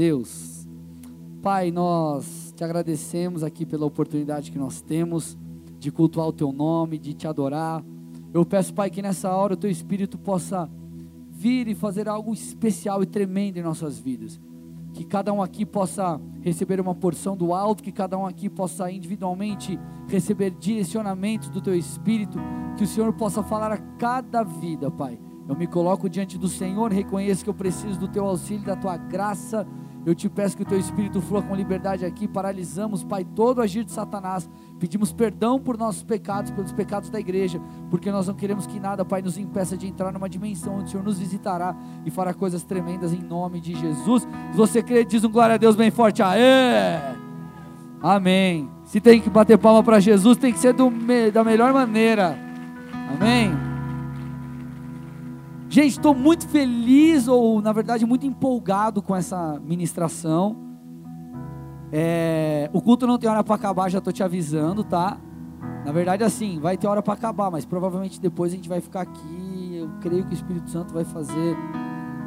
[0.00, 0.66] Deus.
[1.42, 5.36] Pai, nós te agradecemos aqui pela oportunidade que nós temos
[5.78, 7.84] de cultuar o teu nome, de te adorar.
[8.32, 10.70] Eu peço, Pai, que nessa hora o teu espírito possa
[11.28, 14.40] vir e fazer algo especial e tremendo em nossas vidas.
[14.94, 18.90] Que cada um aqui possa receber uma porção do alto, que cada um aqui possa
[18.90, 19.78] individualmente
[20.08, 22.38] receber direcionamentos do teu espírito,
[22.78, 25.20] que o Senhor possa falar a cada vida, Pai.
[25.46, 28.96] Eu me coloco diante do Senhor, reconheço que eu preciso do teu auxílio, da tua
[28.96, 29.66] graça
[30.04, 32.26] eu te peço que o teu espírito flua com liberdade aqui.
[32.26, 34.48] Paralisamos, Pai, todo o agir de Satanás.
[34.78, 37.60] Pedimos perdão por nossos pecados, pelos pecados da igreja,
[37.90, 40.88] porque nós não queremos que nada, Pai, nos impeça de entrar numa dimensão onde o
[40.88, 44.26] Senhor nos visitará e fará coisas tremendas em nome de Jesus.
[44.50, 46.22] Se você crê, diz um glória a Deus bem forte.
[46.22, 47.20] Aê!
[48.02, 48.70] Amém.
[48.84, 50.90] Se tem que bater palma para Jesus, tem que ser do,
[51.32, 52.38] da melhor maneira.
[53.14, 53.69] Amém.
[55.70, 60.56] Gente, estou muito feliz, ou na verdade muito empolgado com essa ministração.
[61.92, 65.16] É, o culto não tem hora para acabar, já estou te avisando, tá?
[65.86, 69.02] Na verdade, assim, vai ter hora para acabar, mas provavelmente depois a gente vai ficar
[69.02, 69.76] aqui.
[69.76, 71.56] Eu creio que o Espírito Santo vai fazer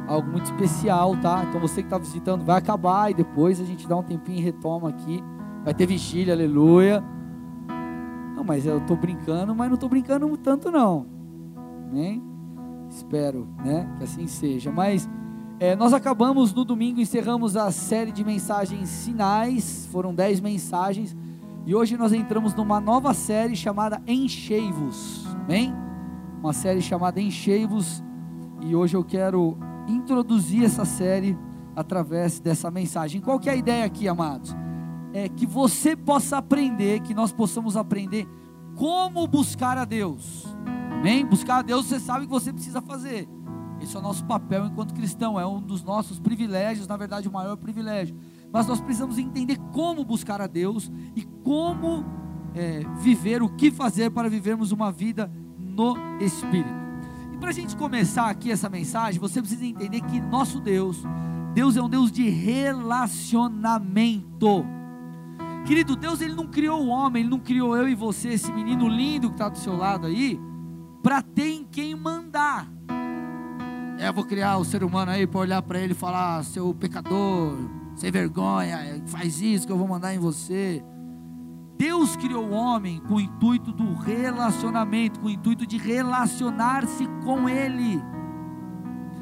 [0.08, 1.44] algo muito especial, tá?
[1.46, 4.42] Então você que está visitando, vai acabar e depois a gente dá um tempinho e
[4.42, 5.22] retoma aqui.
[5.62, 7.04] Vai ter vigília, aleluia.
[8.34, 11.04] Não, mas eu estou brincando, mas não estou brincando tanto não.
[11.90, 12.33] Amém?
[12.94, 14.70] Espero, né, que assim seja.
[14.70, 15.08] Mas
[15.58, 21.16] é, nós acabamos no domingo, encerramos a série de mensagens sinais, foram dez mensagens,
[21.66, 25.74] e hoje nós entramos numa nova série chamada Enchei-vos, amém?
[26.38, 28.00] Uma série chamada Enchei-vos,
[28.60, 29.58] e hoje eu quero
[29.88, 31.36] introduzir essa série
[31.74, 33.20] através dessa mensagem.
[33.20, 34.54] Qual que é a ideia aqui, amados?
[35.12, 38.28] É que você possa aprender, que nós possamos aprender
[38.76, 40.53] como buscar a Deus.
[41.04, 41.26] Amém?
[41.26, 43.28] Buscar a Deus, você sabe que você precisa fazer.
[43.78, 47.30] Esse é o nosso papel enquanto cristão, é um dos nossos privilégios, na verdade, o
[47.30, 48.16] maior privilégio.
[48.50, 52.06] Mas nós precisamos entender como buscar a Deus e como
[52.54, 56.72] é, viver, o que fazer para vivermos uma vida no Espírito.
[57.34, 61.02] E para a gente começar aqui essa mensagem, você precisa entender que nosso Deus,
[61.52, 64.64] Deus é um Deus de relacionamento.
[65.66, 68.88] Querido, Deus ele não criou o homem, ele não criou eu e você, esse menino
[68.88, 70.40] lindo que está do seu lado aí
[71.04, 72.66] para ter em quem mandar.
[73.98, 77.58] É, vou criar o ser humano aí para olhar para ele e falar: seu pecador,
[77.94, 80.82] sem vergonha, faz isso que eu vou mandar em você.
[81.76, 87.48] Deus criou o homem com o intuito do relacionamento, com o intuito de relacionar-se com
[87.48, 88.00] Ele.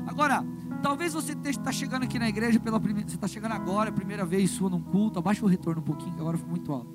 [0.06, 0.44] Agora,
[0.82, 4.50] talvez você está chegando aqui na igreja pela primeira, você está chegando agora, primeira vez
[4.50, 6.94] sua num culto, abaixa o retorno um pouquinho, que agora foi muito alto.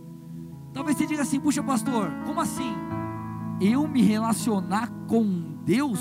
[0.71, 2.71] Talvez você diga assim, puxa pastor, como assim?
[3.59, 5.99] Eu me relacionar com Deus?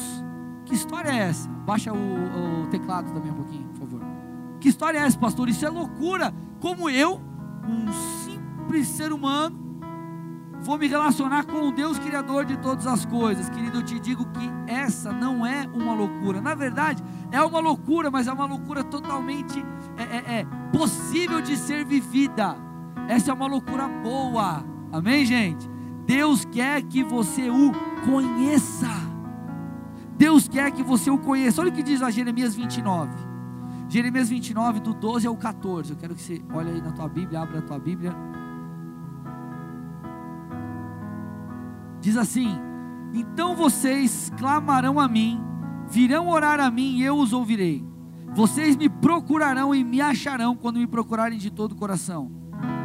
[0.65, 1.49] Que história é essa?
[1.49, 4.00] Baixa o, o, teclado também um pouquinho, por favor.
[4.61, 5.49] Que história é essa, pastor?
[5.49, 6.34] Isso é loucura.
[6.61, 7.21] Como eu,
[7.69, 7.93] um
[8.25, 9.56] simples ser humano,
[10.61, 13.49] vou me relacionar com o Deus Criador de todas as coisas.
[13.49, 16.41] Querido, eu te digo que essa não é uma loucura.
[16.41, 19.65] Na verdade, é uma loucura, mas é uma loucura totalmente
[19.97, 20.47] é, é, é
[20.77, 22.56] possível de ser vivida.
[23.09, 24.65] Essa é uma loucura boa.
[24.93, 25.76] Amém, gente?
[26.06, 27.72] Deus quer que você o
[28.05, 28.89] conheça.
[30.17, 31.61] Deus quer que você o conheça.
[31.61, 33.12] Olha o que diz a Jeremias 29.
[33.89, 35.91] Jeremias 29, do 12 ao 14.
[35.91, 38.15] Eu quero que você olhe aí na tua Bíblia, abra a tua Bíblia.
[42.00, 42.56] Diz assim:
[43.12, 45.41] Então vocês clamarão a mim,
[45.89, 47.84] virão orar a mim e eu os ouvirei.
[48.33, 52.31] Vocês me procurarão e me acharão quando me procurarem de todo o coração.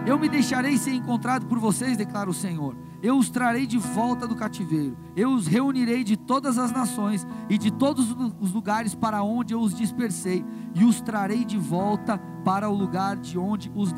[0.08, 4.28] Eu me deixarei ser encontrado por vocês, declara o Senhor eu os trarei de volta
[4.28, 9.24] do cativeiro, eu os reunirei de todas as nações e de todos os lugares para
[9.24, 10.46] onde eu os dispersei,
[10.76, 13.92] e os trarei de volta para o lugar de onde os,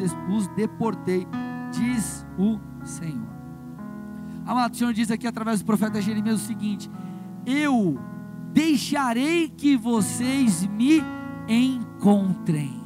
[0.56, 1.28] deportei,
[1.72, 3.34] diz o Senhor.
[4.46, 6.90] Amado, o Senhor diz aqui através do profeta Jeremias o seguinte:
[7.46, 7.98] Eu
[8.54, 11.02] deixarei que vocês me
[11.48, 12.82] encontrem.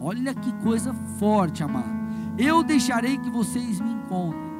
[0.00, 2.02] Olha que coisa forte, amado.
[2.38, 4.51] Eu deixarei que vocês me encontrem.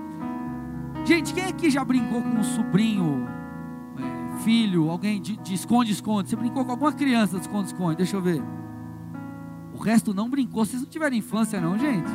[1.05, 3.27] Gente, quem aqui já brincou com um sobrinho,
[3.99, 6.31] é, filho, alguém de esconde-esconde?
[6.31, 7.97] Você brincou com alguma criança de esconde-esconde?
[7.97, 8.43] Deixa eu ver.
[9.75, 10.65] O resto não brincou.
[10.65, 12.11] Vocês não tiveram infância, não, gente?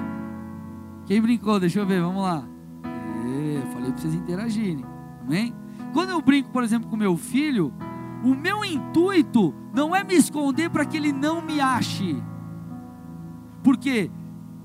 [1.06, 1.60] Quem brincou?
[1.60, 2.44] Deixa eu ver, vamos lá.
[2.84, 4.86] É, falei para vocês interagirem.
[5.22, 5.54] Amém?
[5.92, 7.74] Quando eu brinco, por exemplo, com meu filho,
[8.24, 12.22] o meu intuito não é me esconder para que ele não me ache.
[13.64, 14.10] Porque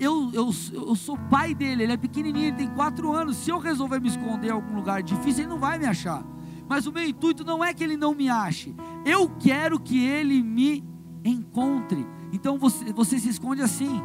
[0.03, 3.37] eu, eu, eu sou pai dele, ele é pequenininho, ele tem quatro anos.
[3.37, 6.25] Se eu resolver me esconder em algum lugar difícil, ele não vai me achar.
[6.69, 10.43] Mas o meu intuito não é que ele não me ache, eu quero que ele
[10.43, 10.85] me
[11.25, 14.03] encontre, Então você, você se esconde assim.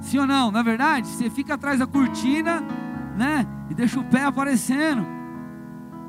[0.00, 0.50] Sim ou não?
[0.52, 2.60] Na é verdade, você fica atrás da cortina,
[3.16, 3.44] né?
[3.68, 5.04] E deixa o pé aparecendo.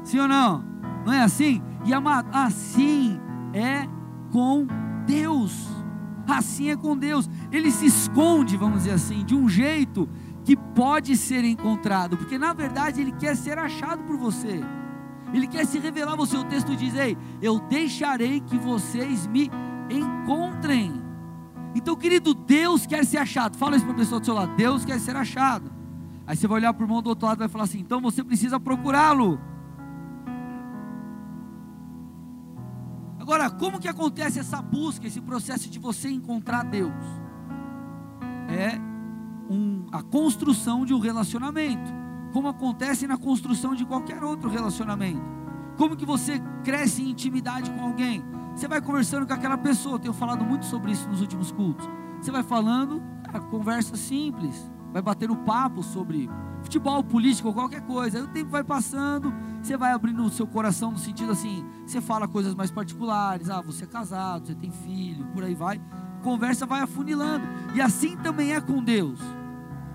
[0.04, 0.64] Sim ou não?
[1.06, 1.62] Não é assim?
[1.86, 3.20] E amado, assim
[3.54, 3.88] é
[4.32, 4.68] com
[5.10, 5.68] Deus.
[6.28, 7.28] Assim é com Deus.
[7.52, 10.08] Ele se esconde, vamos dizer assim, de um jeito
[10.46, 14.62] que pode ser encontrado, porque na verdade ele quer ser achado por você.
[15.34, 16.38] Ele quer se revelar a você.
[16.38, 19.50] O texto diz: Ei, eu deixarei que vocês me
[19.90, 21.02] encontrem.
[21.76, 23.58] Então, querido, Deus quer ser achado.
[23.58, 25.72] Fala isso para a pessoa do seu lado: Deus quer ser achado.
[26.26, 28.00] Aí você vai olhar para o irmão do outro lado e vai falar assim: então
[28.02, 29.40] você precisa procurá-lo.
[33.30, 36.92] Agora, como que acontece essa busca, esse processo de você encontrar Deus?
[38.50, 38.76] É
[39.48, 41.94] um, a construção de um relacionamento,
[42.34, 45.22] como acontece na construção de qualquer outro relacionamento.
[45.78, 48.24] Como que você cresce em intimidade com alguém?
[48.56, 51.88] Você vai conversando com aquela pessoa, eu tenho falado muito sobre isso nos últimos cultos.
[52.20, 56.28] Você vai falando, cara, conversa simples, vai bater o papo sobre
[56.64, 58.18] futebol, política ou qualquer coisa.
[58.18, 62.02] Aí o tempo vai passando, você vai abrindo o seu coração no sentido assim, você
[62.02, 65.82] fala coisas mais particulares, ah, você é casado, você tem filho, por aí vai.
[66.24, 67.46] Conversa vai afunilando.
[67.74, 69.20] E assim também é com Deus.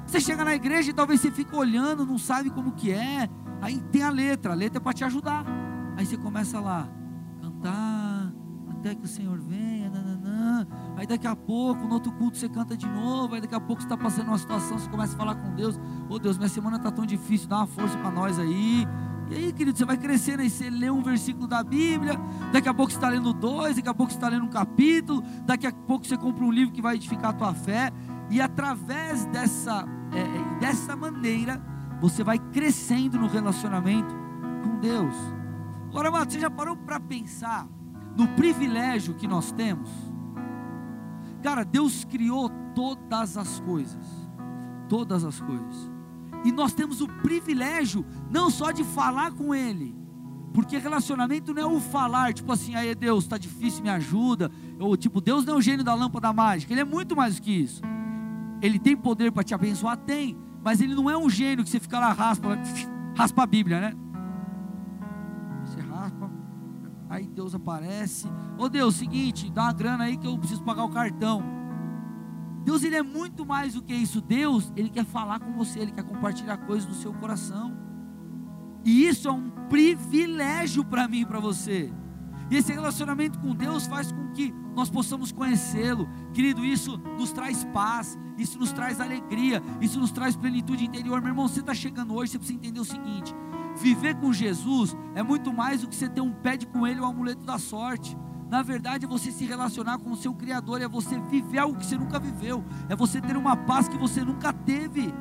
[0.07, 3.29] Você chega na igreja e talvez você fique olhando, não sabe como que é.
[3.61, 5.45] Aí tem a letra, a letra é para te ajudar.
[5.97, 6.89] Aí você começa lá,
[7.41, 8.33] cantar
[8.71, 9.64] até que o Senhor nananã.
[10.97, 13.83] Aí daqui a pouco, no outro culto você canta de novo, aí daqui a pouco
[13.83, 15.77] você está passando uma situação, você começa a falar com Deus,
[16.09, 18.87] ô oh, Deus, minha semana está tão difícil, dá uma força para nós aí.
[19.31, 22.21] E aí, querido, você vai crescendo aí, você lê um versículo da Bíblia,
[22.53, 25.23] daqui a pouco você está lendo dois, daqui a pouco você está lendo um capítulo,
[25.45, 27.91] daqui a pouco você compra um livro que vai edificar a tua fé,
[28.31, 31.61] e através dessa, é, é dessa maneira,
[32.01, 34.15] você vai crescendo no relacionamento
[34.63, 35.15] com Deus.
[35.89, 37.67] Agora, amado, você já parou para pensar
[38.17, 39.89] no privilégio que nós temos.
[41.45, 44.03] Cara, Deus criou todas as coisas,
[44.89, 45.93] todas as coisas,
[46.43, 49.95] e nós temos o privilégio não só de falar com Ele,
[50.55, 54.51] porque relacionamento não é o falar, tipo assim, aí Deus, está difícil, me ajuda,
[54.81, 57.43] ou tipo, Deus não é o gênio da lâmpada mágica, Ele é muito mais do
[57.43, 57.83] que isso.
[58.63, 59.99] Ele tem poder para te abençoar?
[59.99, 62.59] Tem, mas Ele não é um gênio que você fica lá, raspa,
[63.15, 63.93] raspa a Bíblia, né?
[67.15, 68.27] Aí Deus aparece.
[68.59, 71.45] Ô oh, Deus, seguinte, dá uma grana aí que eu preciso pagar o cartão.
[72.65, 74.21] Deus ele é muito mais do que isso.
[74.21, 77.73] Deus, ele quer falar com você, ele quer compartilhar coisas do seu coração.
[78.85, 81.93] E isso é um privilégio para mim e para você.
[82.51, 86.09] E esse relacionamento com Deus faz com que nós possamos conhecê-lo.
[86.33, 91.21] Querido, isso nos traz paz, isso nos traz alegria, isso nos traz plenitude interior.
[91.21, 93.33] Meu irmão, você está chegando hoje, você precisa entender o seguinte:
[93.77, 97.09] Viver com Jesus é muito mais do que você ter um pé de coelho ou
[97.09, 98.17] um amuleto da sorte.
[98.49, 101.87] Na verdade, é você se relacionar com o seu Criador, é você viver algo que
[101.87, 105.13] você nunca viveu, é você ter uma paz que você nunca teve.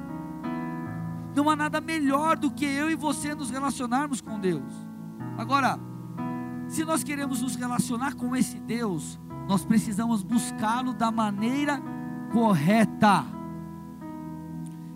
[1.36, 4.72] Não há nada melhor do que eu e você nos relacionarmos com Deus.
[5.36, 5.80] Agora,
[6.68, 11.82] se nós queremos nos relacionar com esse Deus, nós precisamos buscá-lo da maneira
[12.32, 13.26] correta.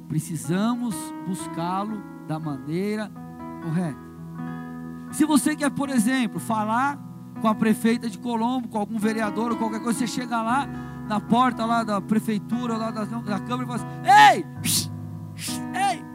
[0.08, 0.96] Precisamos
[1.26, 3.27] buscá-lo da maneira correta
[3.58, 4.00] correto.
[5.12, 7.00] Se você quer, por exemplo, falar
[7.42, 10.68] com a prefeita de Colombo, com algum vereador ou qualquer coisa, você chega lá
[11.08, 13.88] na porta lá da prefeitura, lá da, da Câmara e fala assim,
[14.36, 14.46] ei,
[15.74, 16.06] ei,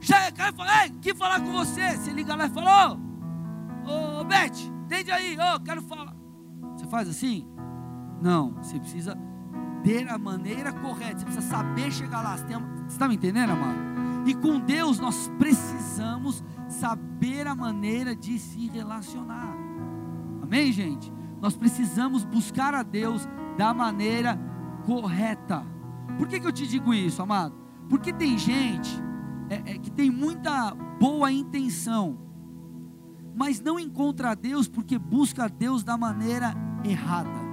[0.00, 1.96] já quero falar, ei, que falar com você?
[1.96, 6.14] Você liga lá e fala, ô, ô, ô Beth, entende aí, ô, quero falar.
[6.76, 7.48] Você faz assim?
[8.22, 9.18] Não, você precisa
[9.82, 12.36] ter a maneira correta, você precisa saber chegar lá.
[12.36, 12.46] Você
[12.88, 13.96] está me entendendo, amado?
[14.26, 16.42] E com Deus nós precisamos
[16.76, 19.56] saber a maneira de se relacionar.
[20.42, 21.12] Amém, gente?
[21.40, 24.38] Nós precisamos buscar a Deus da maneira
[24.84, 25.64] correta.
[26.18, 27.54] Por que, que eu te digo isso, amado?
[27.88, 28.90] Porque tem gente
[29.48, 32.18] é, é, que tem muita boa intenção,
[33.34, 36.54] mas não encontra a Deus porque busca a Deus da maneira
[36.84, 37.46] errada.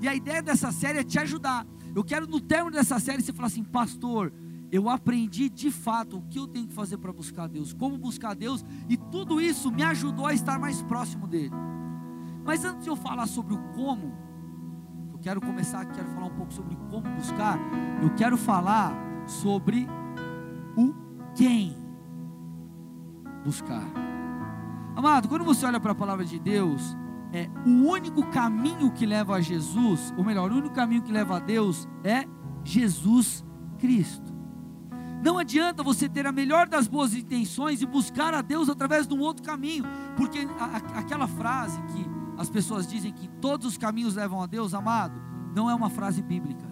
[0.00, 1.66] E a ideia dessa série é te ajudar.
[1.94, 4.32] Eu quero no término dessa série você falar assim, pastor,
[4.70, 8.34] eu aprendi de fato o que eu tenho que fazer para buscar Deus, como buscar
[8.34, 11.54] Deus, e tudo isso me ajudou a estar mais próximo dele.
[12.44, 14.12] Mas antes de eu falar sobre o como,
[15.12, 17.58] eu quero começar, quero falar um pouco sobre como buscar,
[18.02, 18.92] eu quero falar
[19.26, 19.88] sobre
[20.76, 20.94] o
[21.34, 21.76] quem
[23.44, 23.84] buscar.
[24.96, 26.96] Amado, quando você olha para a palavra de Deus,
[27.32, 31.36] é o único caminho que leva a Jesus, ou melhor, o único caminho que leva
[31.36, 32.26] a Deus é
[32.64, 33.44] Jesus
[33.78, 34.25] Cristo.
[35.22, 39.14] Não adianta você ter a melhor das boas intenções e buscar a Deus através de
[39.14, 39.84] um outro caminho,
[40.16, 42.06] porque a, aquela frase que
[42.38, 45.20] as pessoas dizem que todos os caminhos levam a Deus, amado,
[45.54, 46.64] não é uma frase bíblica.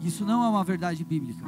[0.00, 1.44] Isso não é uma verdade bíblica.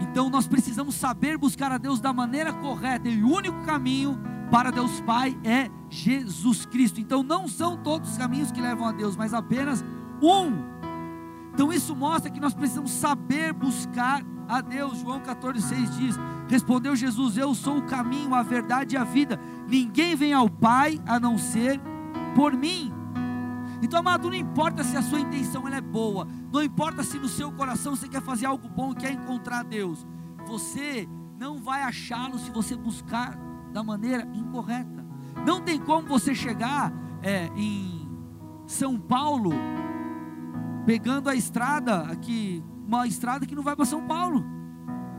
[0.00, 4.18] Então nós precisamos saber buscar a Deus da maneira correta, e o único caminho
[4.50, 7.00] para Deus Pai é Jesus Cristo.
[7.00, 9.84] Então não são todos os caminhos que levam a Deus, mas apenas
[10.22, 10.79] um.
[11.52, 14.98] Então isso mostra que nós precisamos saber buscar a Deus.
[14.98, 16.16] João 14,6 diz:
[16.48, 19.38] Respondeu Jesus: Eu sou o caminho, a verdade e a vida.
[19.68, 21.80] Ninguém vem ao Pai a não ser
[22.34, 22.92] por mim.
[23.82, 27.50] Então, amado, não importa se a sua intenção é boa, não importa se no seu
[27.50, 30.06] coração você quer fazer algo bom, quer encontrar Deus,
[30.46, 33.38] você não vai achá-lo se você buscar
[33.72, 35.06] da maneira incorreta.
[35.46, 36.92] Não tem como você chegar
[37.22, 38.06] é, em
[38.66, 39.52] São Paulo
[40.90, 44.44] pegando a estrada aqui, uma estrada que não vai para São Paulo.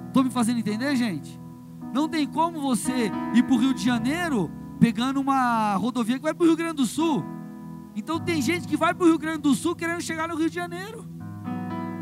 [0.08, 1.40] Estou me fazendo entender, gente?
[1.94, 4.51] Não tem como você ir para o Rio de Janeiro
[4.82, 7.24] pegando uma rodovia que vai para o Rio Grande do Sul.
[7.96, 10.50] Então tem gente que vai para o Rio Grande do Sul querendo chegar no Rio
[10.50, 11.08] de Janeiro.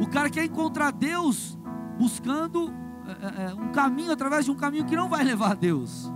[0.01, 1.55] O cara quer encontrar Deus
[1.99, 2.73] buscando
[3.05, 6.11] é, é, um caminho através de um caminho que não vai levar a Deus.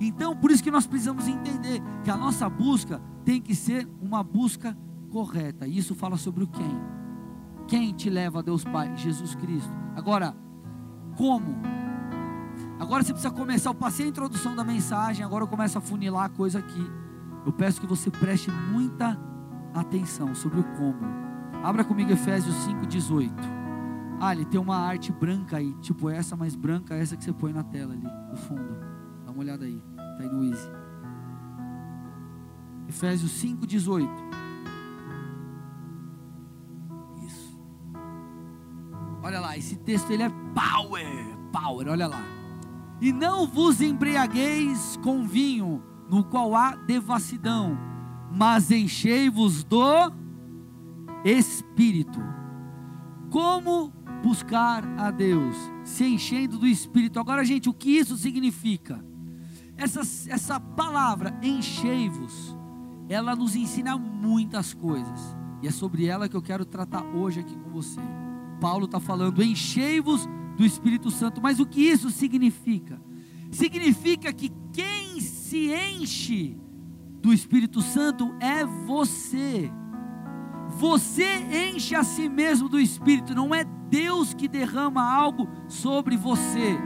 [0.00, 4.22] Então, por isso que nós precisamos entender que a nossa busca tem que ser uma
[4.22, 4.74] busca
[5.10, 5.66] correta.
[5.66, 6.80] E isso fala sobre o quem?
[7.66, 8.96] Quem te leva a Deus Pai?
[8.96, 9.70] Jesus Cristo.
[9.94, 10.34] Agora,
[11.16, 11.56] como?
[12.78, 13.70] Agora você precisa começar.
[13.70, 16.90] Eu passei a introdução da mensagem, agora eu começo a funilar a coisa aqui.
[17.44, 19.18] Eu peço que você preste muita
[19.74, 20.98] atenção sobre o como.
[21.62, 23.30] Abra comigo Efésios 5,18.
[24.20, 27.52] Ah, ele tem uma arte branca aí, tipo essa, mais branca, essa que você põe
[27.52, 28.76] na tela ali, no fundo.
[29.24, 30.70] Dá uma olhada aí, tá aí no Easy.
[32.88, 34.08] Efésios 5,18.
[39.56, 41.06] Esse texto ele é power,
[41.52, 42.22] power, olha lá.
[43.00, 47.78] E não vos embriagueis com vinho no qual há devassidão,
[48.30, 50.12] mas enchei-vos do
[51.24, 52.20] Espírito.
[53.30, 53.92] Como
[54.22, 55.56] buscar a Deus?
[55.84, 57.18] Se enchendo do Espírito.
[57.18, 59.02] Agora, gente, o que isso significa?
[59.76, 62.54] Essa, essa palavra, enchei-vos,
[63.08, 65.36] ela nos ensina muitas coisas.
[65.62, 68.00] E é sobre ela que eu quero tratar hoje aqui com você.
[68.60, 71.40] Paulo está falando, enchei-vos do Espírito Santo.
[71.42, 73.00] Mas o que isso significa?
[73.50, 76.56] Significa que quem se enche
[77.20, 79.70] do Espírito Santo é você.
[80.78, 81.26] Você
[81.74, 86.78] enche a si mesmo do Espírito, não é Deus que derrama algo sobre você.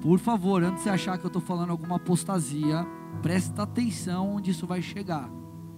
[0.00, 2.86] Por favor, antes de você achar que eu estou falando alguma apostasia,
[3.20, 5.28] presta atenção onde isso vai chegar.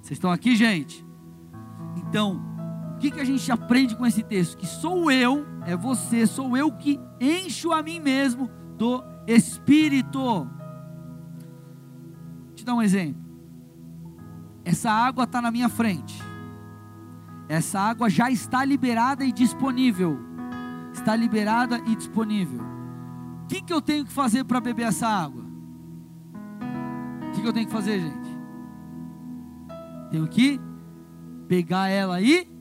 [0.01, 1.05] Vocês estão aqui, gente?
[1.97, 2.41] Então,
[3.03, 4.57] que, que a gente aprende com esse texto?
[4.57, 10.49] Que sou eu, é você, sou eu que encho a mim mesmo do Espírito
[12.55, 13.21] te dar um exemplo.
[14.65, 16.23] Essa água está na minha frente.
[17.49, 20.17] Essa água já está liberada e disponível.
[20.93, 22.61] Está liberada e disponível.
[23.43, 25.43] O que, que eu tenho que fazer para beber essa água?
[27.29, 28.39] O que, que eu tenho que fazer, gente?
[30.13, 30.61] Tenho que
[31.49, 32.52] pegar ela e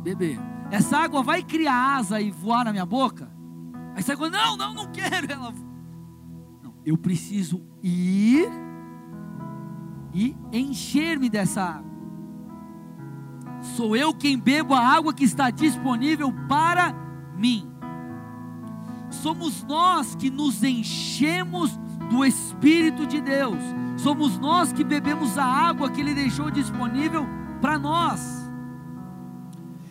[0.00, 0.38] beber.
[0.70, 3.30] Essa água vai criar asa e voar na minha boca?
[3.94, 5.30] Aí você água, não, não, não quero.
[5.30, 5.52] Ela
[6.84, 8.48] eu preciso ir
[10.14, 11.90] e encher-me dessa água.
[13.76, 16.94] Sou eu quem bebo a água que está disponível para
[17.36, 17.70] mim.
[19.10, 21.76] Somos nós que nos enchemos
[22.08, 23.58] do Espírito de Deus.
[23.96, 27.26] Somos nós que bebemos a água que Ele deixou disponível
[27.60, 28.39] para nós.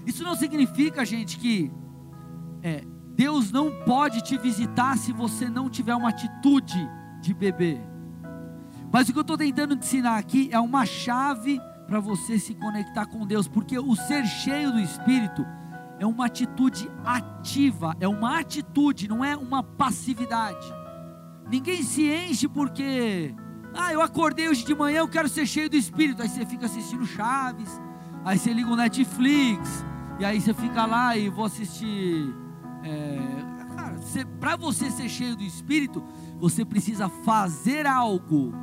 [0.10, 1.72] Isso não significa, gente, que
[2.64, 2.82] é,
[3.14, 6.80] Deus não pode te visitar se você não tiver uma atitude
[7.22, 7.80] de beber.
[8.92, 13.06] Mas o que eu estou tentando ensinar aqui é uma chave para você se conectar
[13.06, 15.46] com Deus, porque o ser cheio do Espírito
[16.00, 20.74] é uma atitude ativa, é uma atitude, não é uma passividade.
[21.48, 23.36] Ninguém se enche porque,
[23.76, 26.24] ah, eu acordei hoje de manhã, eu quero ser cheio do Espírito.
[26.24, 27.80] Aí você fica assistindo Chaves,
[28.26, 29.86] aí você liga o Netflix,
[30.20, 32.36] e aí você fica lá e vou assistir
[32.84, 33.20] é,
[34.40, 36.04] para você ser cheio do Espírito,
[36.40, 38.54] você precisa fazer algo.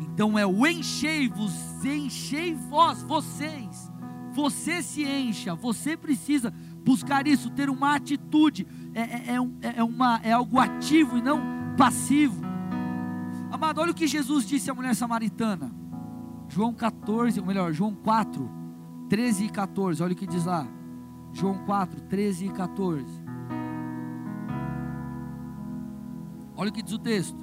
[0.00, 1.52] Então é o enchei-vos,
[1.84, 3.90] enchei vós, vocês.
[4.32, 6.52] Você se encha, você precisa
[6.84, 11.40] buscar isso, ter uma atitude, é, é, é, é, uma, é algo ativo e não
[11.76, 12.42] passivo.
[13.50, 15.72] Amado, olha o que Jesus disse à mulher samaritana.
[16.48, 18.50] João 14, ou melhor, João 4,
[19.08, 20.02] 13 e 14.
[20.02, 20.66] Olha o que diz lá.
[21.32, 23.04] João 4, 13 e 14.
[26.56, 27.38] Olha o que diz o texto.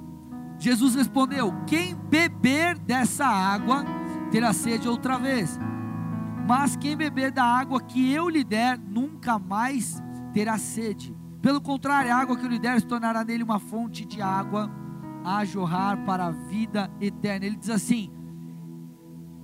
[0.58, 3.84] Jesus respondeu: Quem beber dessa água
[4.30, 5.58] terá sede outra vez.
[6.46, 10.00] Mas quem beber da água que eu lhe der, nunca mais
[10.32, 11.16] terá sede.
[11.42, 14.70] Pelo contrário, a água que eu lhe der se tornará nele uma fonte de água
[15.24, 17.46] a jorrar para a vida eterna.
[17.46, 18.10] Ele diz assim: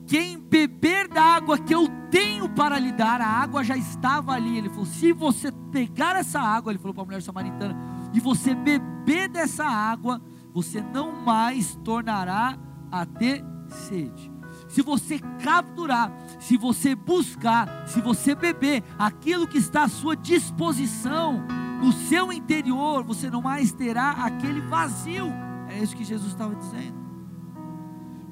[0.06, 4.58] Quem beber da água que eu tenho para lhe dar, a água já estava ali.
[4.58, 7.76] Ele falou: Se você pegar essa água, ele falou para a mulher samaritana,
[8.12, 10.20] e você beber dessa água,
[10.52, 12.58] você não mais tornará
[12.90, 14.32] a ter sede
[14.72, 21.44] se você capturar, se você buscar, se você beber aquilo que está à sua disposição,
[21.82, 25.26] no seu interior, você não mais terá aquele vazio.
[25.68, 27.01] É isso que Jesus estava dizendo.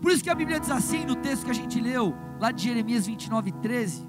[0.00, 2.64] Por isso que a Bíblia diz assim no texto que a gente leu, lá de
[2.64, 4.08] Jeremias 29, 13.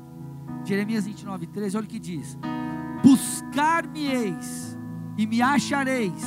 [0.63, 2.37] Jeremias 29, 13, olha o que diz:
[3.03, 4.77] Buscar-me-eis
[5.17, 6.23] e me achareis,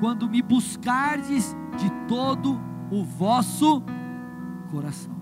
[0.00, 2.60] quando me buscardes de todo
[2.90, 3.82] o vosso
[4.70, 5.14] coração.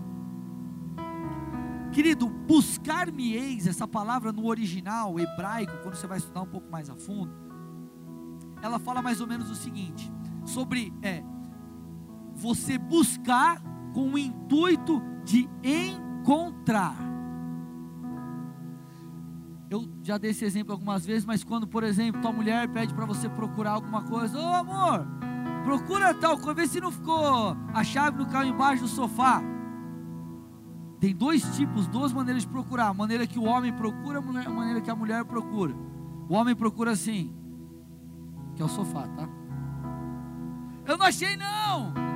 [1.92, 6.96] Querido, buscar-me-eis, essa palavra no original hebraico, quando você vai estudar um pouco mais a
[6.96, 7.32] fundo,
[8.62, 10.10] ela fala mais ou menos o seguinte:
[10.44, 11.22] sobre é,
[12.34, 13.62] você buscar
[13.94, 16.96] com o intuito de encontrar.
[19.70, 23.06] Eu já dei esse exemplo algumas vezes, mas quando, por exemplo, tua mulher pede para
[23.06, 25.06] você procurar alguma coisa, ô oh, amor,
[25.64, 29.42] procura tal coisa, vê se não ficou a chave no carro embaixo do sofá.
[31.00, 34.80] Tem dois tipos, duas maneiras de procurar: a maneira que o homem procura, a maneira
[34.80, 35.74] que a mulher procura.
[36.28, 37.34] O homem procura assim,
[38.56, 39.28] que é o sofá, tá?
[40.86, 42.13] Eu não achei não.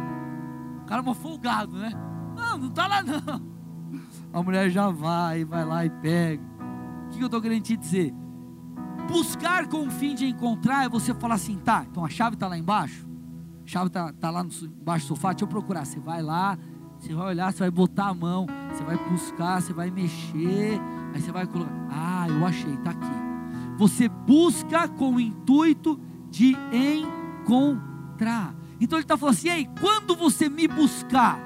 [0.88, 1.92] Cara uma folgado, né?
[2.34, 3.42] Não, não tá lá não.
[4.32, 6.42] A mulher já vai, vai lá e pega.
[7.06, 8.14] O que eu estou querendo te dizer?
[9.06, 12.46] Buscar com o fim de encontrar é você falar assim, tá, então a chave está
[12.46, 13.08] lá embaixo,
[13.64, 15.84] a chave está tá lá embaixo do sofá, deixa eu procurar.
[15.86, 16.58] Você vai lá,
[16.98, 20.80] você vai olhar, você vai botar a mão, você vai buscar, você vai mexer,
[21.14, 21.72] aí você vai colocar.
[21.90, 23.06] Ah, eu achei, está aqui.
[23.78, 25.98] Você busca com o intuito
[26.30, 28.57] de encontrar.
[28.80, 31.38] Então ele está falando assim: ei, quando você me buscar,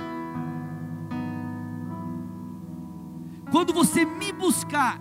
[3.51, 5.01] quando você me buscar,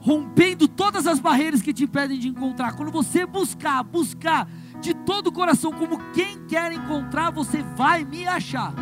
[0.00, 4.48] rompendo todas as barreiras que te impedem de encontrar, quando você buscar, buscar
[4.80, 8.74] de todo o coração, como quem quer encontrar, você vai me achar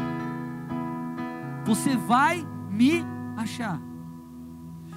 [1.65, 3.05] você vai me
[3.37, 3.81] achar.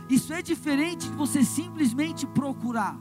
[0.09, 2.97] Isso é diferente de você simplesmente procurar.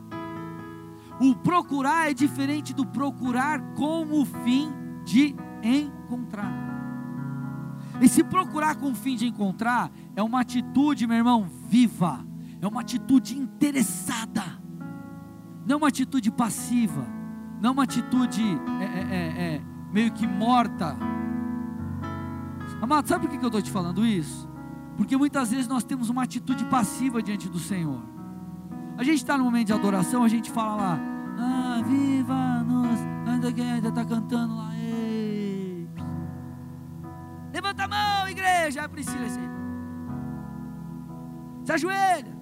[1.23, 4.73] O procurar é diferente do procurar com o fim
[5.05, 6.53] de encontrar.
[8.01, 12.27] Esse procurar com o fim de encontrar é uma atitude, meu irmão, viva,
[12.61, 14.43] é uma atitude interessada,
[15.65, 17.07] não é uma atitude passiva,
[17.61, 18.43] não é uma atitude
[18.81, 20.97] é, é, é, é meio que morta,
[22.83, 24.49] Amado, sabe por que eu estou te falando isso?
[24.97, 28.03] Porque muitas vezes nós temos uma atitude passiva diante do Senhor.
[28.99, 33.73] A gente está no momento de adoração, a gente fala lá, ah, viva-nos, ainda quem
[33.73, 35.89] ainda está cantando lá, ei.
[37.53, 39.49] Levanta a mão, igreja, é Priscila, assim.
[41.65, 42.37] Se ajoelha.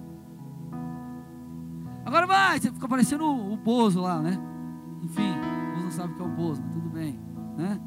[2.05, 4.37] Agora vai, você fica parecendo o, o Bozo lá, né?
[5.03, 7.19] Enfim, o Bozo não sabe o que é o Bozo, mas tudo bem,
[7.57, 7.79] né?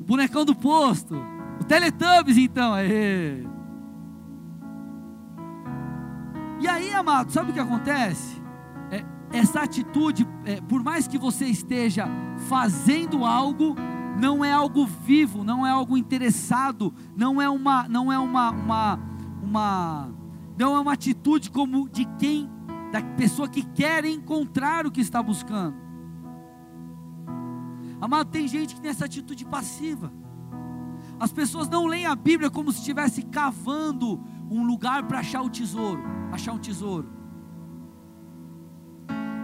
[0.00, 1.14] O bonecão do posto.
[1.60, 2.74] O Teletubbies, então.
[2.74, 3.46] Aê.
[6.60, 8.41] E aí, amado, sabe o que acontece?
[9.32, 12.06] Essa atitude, é, por mais que você esteja
[12.48, 13.74] fazendo algo,
[14.20, 19.00] não é algo vivo, não é algo interessado, não é uma, não é uma, uma,
[19.42, 20.08] uma,
[20.58, 22.50] não é uma atitude como de quem,
[22.92, 25.76] da pessoa que quer encontrar o que está buscando.
[28.00, 30.12] Amado, tem gente que tem essa atitude passiva.
[31.18, 35.48] As pessoas não leem a Bíblia como se estivesse cavando um lugar para achar o
[35.48, 37.21] tesouro, achar um tesouro.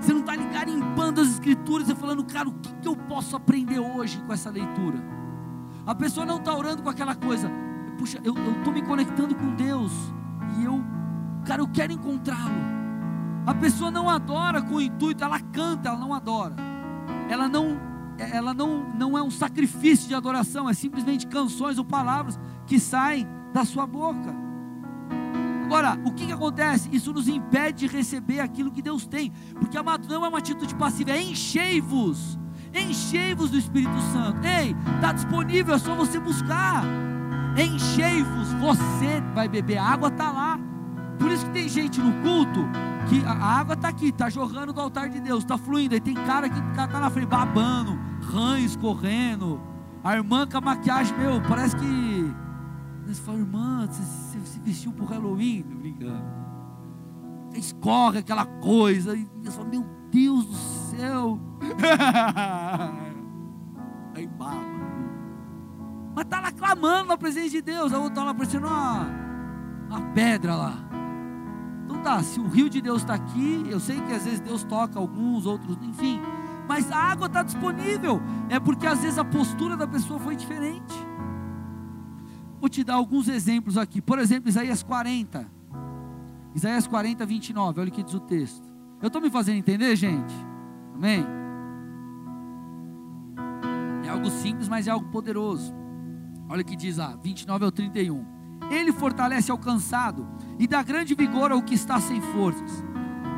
[0.08, 3.78] Você não está garimpando as escrituras e falando, cara, o que, que eu posso aprender
[3.78, 5.04] hoje com essa leitura?
[5.84, 7.50] A pessoa não está orando com aquela coisa,
[7.98, 9.92] puxa, eu estou me conectando com Deus
[10.58, 10.82] e eu,
[11.44, 12.58] cara, eu quero encontrá-lo.
[13.46, 16.56] A pessoa não adora com o intuito, ela canta, ela não adora.
[17.28, 17.78] Ela não
[18.16, 23.28] ela não, não é um sacrifício de adoração, é simplesmente canções ou palavras que saem
[23.52, 24.47] da sua boca.
[25.68, 26.88] Agora, o que, que acontece?
[26.90, 30.74] Isso nos impede de receber aquilo que Deus tem, porque amado, não é uma atitude
[30.74, 32.38] passiva, é enchei-vos,
[32.74, 34.38] enchei-vos do Espírito Santo.
[34.46, 36.84] Ei, está disponível, é só você buscar.
[37.54, 40.58] Enchei-vos, você vai beber, a água está lá.
[41.18, 42.66] Por isso que tem gente no culto
[43.10, 45.94] que a água está aqui, está jorrando do altar de Deus, está fluindo.
[45.94, 49.60] Aí tem cara que está na frente babando, rãs correndo,
[50.02, 52.34] a irmã com a maquiagem, meu, parece que.
[53.06, 54.02] Você fala, irmã, você,
[54.68, 55.62] vestiu pro Halloween?
[55.62, 56.38] Tô brincando.
[57.54, 61.40] Escorre aquela coisa, e eu falo, meu Deus do céu.
[64.14, 64.78] Aí baba.
[66.14, 69.06] Mas tá lá clamando na presença de Deus, a outra tá lá parecendo uma,
[69.88, 70.74] uma pedra lá.
[71.84, 74.62] Então tá, se o rio de Deus está aqui, eu sei que às vezes Deus
[74.64, 76.20] toca alguns, outros, enfim
[76.68, 78.20] mas a água está disponível.
[78.50, 81.07] É porque às vezes a postura da pessoa foi diferente.
[82.60, 84.00] Vou te dar alguns exemplos aqui.
[84.00, 85.46] Por exemplo, Isaías 40.
[86.54, 87.80] Isaías 40, 29.
[87.80, 88.68] Olha o que diz o texto.
[89.00, 90.34] Eu estou me fazendo entender, gente?
[90.94, 91.24] Amém?
[94.04, 95.72] É algo simples, mas é algo poderoso.
[96.48, 98.24] Olha o que diz lá, 29 ao 31.
[98.70, 100.26] Ele fortalece ao cansado
[100.58, 102.82] e dá grande vigor ao que está sem forças.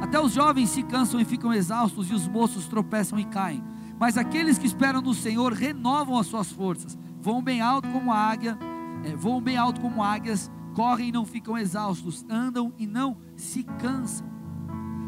[0.00, 3.62] Até os jovens se cansam e ficam exaustos, e os moços tropeçam e caem.
[3.98, 8.58] Mas aqueles que esperam no Senhor renovam as suas forças, vão bem alto como águia,
[9.04, 13.62] é, voam bem alto como águias, correm e não ficam exaustos, andam e não se
[13.62, 14.28] cansam.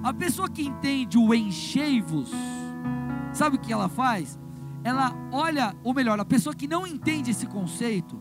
[0.03, 2.31] A pessoa que entende o enchei-vos,
[3.33, 4.39] sabe o que ela faz?
[4.83, 8.21] Ela olha, ou melhor, a pessoa que não entende esse conceito,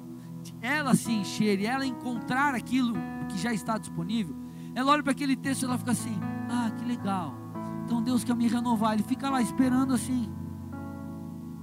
[0.62, 2.94] ela se encher e ela encontrar aquilo
[3.28, 4.36] que já está disponível,
[4.76, 7.36] ela olha para aquele texto e ela fica assim: ah, que legal.
[7.84, 8.94] Então Deus quer me renovar.
[8.94, 10.32] Ele fica lá esperando assim.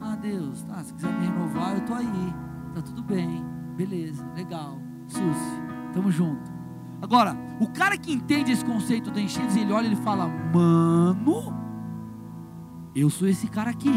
[0.01, 2.35] Ah, Deus, tá, se quiser me renovar, eu tô aí.
[2.75, 3.58] Tá tudo bem.
[3.79, 4.77] Beleza, legal.
[5.07, 5.63] Susi,
[5.95, 6.51] tamo junto.
[7.01, 11.55] Agora, o cara que entende esse conceito do enchentes, ele olha e ele fala: Mano,
[12.93, 13.93] eu sou esse cara aqui.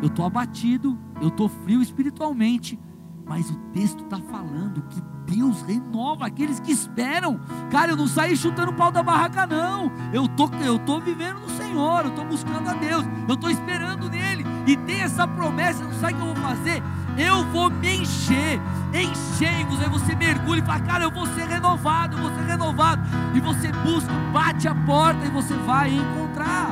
[0.00, 2.78] Eu tô abatido, eu tô frio espiritualmente,
[3.26, 5.02] mas o texto está falando que
[5.34, 7.40] Deus renova aqueles que esperam.
[7.72, 9.90] Cara, eu não saí chutando o pau da barraca, não.
[10.12, 14.08] Eu tô, eu tô vivendo no Senhor, eu tô buscando a Deus, eu tô esperando
[14.08, 14.44] nele.
[14.64, 16.80] E tem essa promessa, não sabe o que eu vou fazer?
[17.18, 18.60] Eu vou me encher,
[18.94, 19.80] enchei-vos.
[19.82, 23.02] Aí você mergulha e fala, cara, eu vou ser renovado, eu vou ser renovado.
[23.34, 26.70] E você busca, bate a porta e você vai encontrar.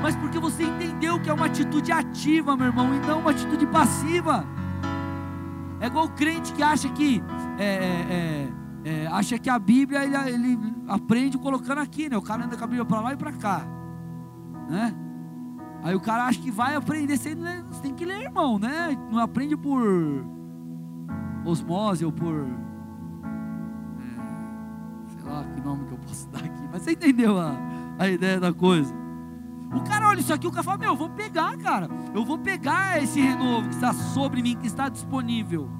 [0.00, 3.66] Mas porque você entendeu que é uma atitude ativa, meu irmão, e não uma atitude
[3.66, 4.46] passiva.
[5.80, 7.22] É igual o crente que acha que
[7.58, 12.16] é, é, é, é, acha que a Bíblia ele, ele, aprende colocando aqui, né?
[12.16, 13.62] O cara anda com a Bíblia para lá e para cá,
[14.68, 14.94] né?
[15.88, 17.34] Aí o cara acha que vai aprender, você,
[17.80, 18.94] tem que ler, irmão, né?
[19.10, 19.82] Não aprende por
[21.46, 22.46] osmose ou por
[24.04, 24.28] é,
[25.08, 27.56] sei lá que nome que eu posso dar aqui, mas você entendeu a,
[27.98, 28.94] a ideia da coisa?
[29.74, 31.88] O cara olha isso aqui, o cara fala: Meu, eu vou pegar, cara.
[32.14, 35.70] Eu vou pegar esse renovo que está sobre mim, que está disponível.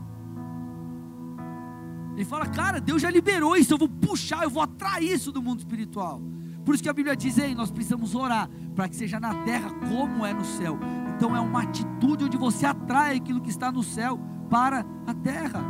[2.15, 3.75] Ele fala: Cara, Deus já liberou isso.
[3.75, 6.23] Eu vou puxar, eu vou atrair isso do mundo espiritual.
[6.69, 9.71] Por isso que a Bíblia diz: Ei, nós precisamos orar para que seja na terra
[9.89, 10.79] como é no céu.
[11.17, 15.65] Então é uma atitude onde você atrai aquilo que está no céu para a terra.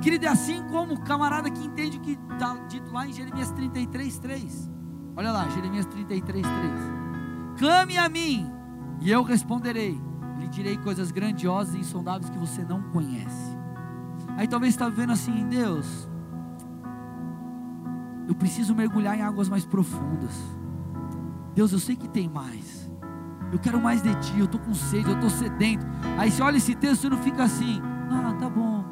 [0.00, 3.50] Querido, é assim como o camarada que entende o que está dito lá em Jeremias
[3.50, 4.70] 33, 3.
[5.16, 6.52] Olha lá, Jeremias 33, 3.
[7.58, 8.50] Clame a mim,
[9.02, 10.00] e eu responderei.
[10.38, 13.54] Lhe direi coisas grandiosas e insondáveis que você não conhece.
[14.38, 16.08] Aí talvez está vendo assim, Deus,
[18.28, 20.32] eu preciso mergulhar em águas mais profundas.
[21.54, 22.90] Deus, eu sei que tem mais.
[23.52, 25.86] Eu quero mais de ti, eu estou com sede, eu estou sedento.
[26.18, 28.84] Aí você olha esse texto e não fica assim, ah, tá bom.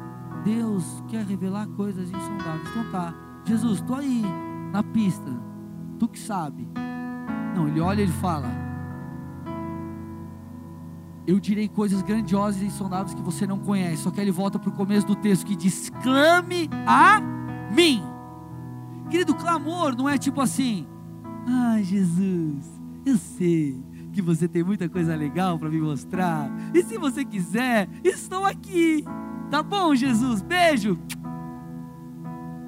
[0.43, 2.69] Deus quer revelar coisas insondáveis.
[2.69, 3.13] Então tá,
[3.45, 4.23] Jesus, estou aí,
[4.71, 5.31] na pista.
[5.97, 6.67] Tu que sabe.
[7.55, 8.47] Não, ele olha e ele fala:
[11.27, 14.03] Eu direi coisas grandiosas e insondáveis que você não conhece.
[14.03, 17.19] Só que ele volta para o começo do texto que diz: Clame a
[17.73, 18.10] mim.
[19.11, 20.87] Querido, clamor não é tipo assim:
[21.45, 22.65] Ai, Jesus,
[23.05, 26.49] eu sei que você tem muita coisa legal para me mostrar.
[26.73, 29.03] E se você quiser, estou aqui.
[29.51, 30.41] Tá bom, Jesus?
[30.41, 30.97] Beijo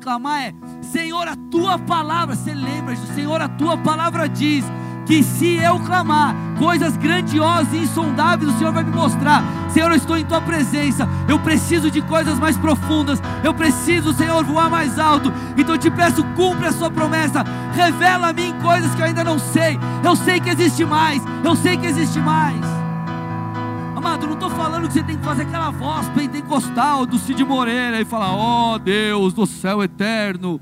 [0.04, 4.66] clamar é: Senhor, a tua palavra, você lembra, Senhor, a tua palavra diz
[5.06, 9.44] que se eu clamar, coisas grandiosas e insondáveis o Senhor vai me mostrar.
[9.74, 11.10] Senhor, eu estou em tua presença.
[11.28, 13.20] Eu preciso de coisas mais profundas.
[13.44, 15.34] Eu preciso, Senhor, voar mais alto.
[15.58, 17.44] Então eu te peço, cumpre a sua promessa.
[17.74, 19.80] Revela a mim coisas que eu ainda não sei.
[20.04, 21.24] Eu sei que existe mais.
[21.44, 22.62] Eu sei que existe mais.
[23.96, 28.00] Amado, não estou falando que você tem que fazer aquela voz pentecostal do Cid Moreira
[28.00, 30.62] e falar, ó oh, Deus do céu eterno.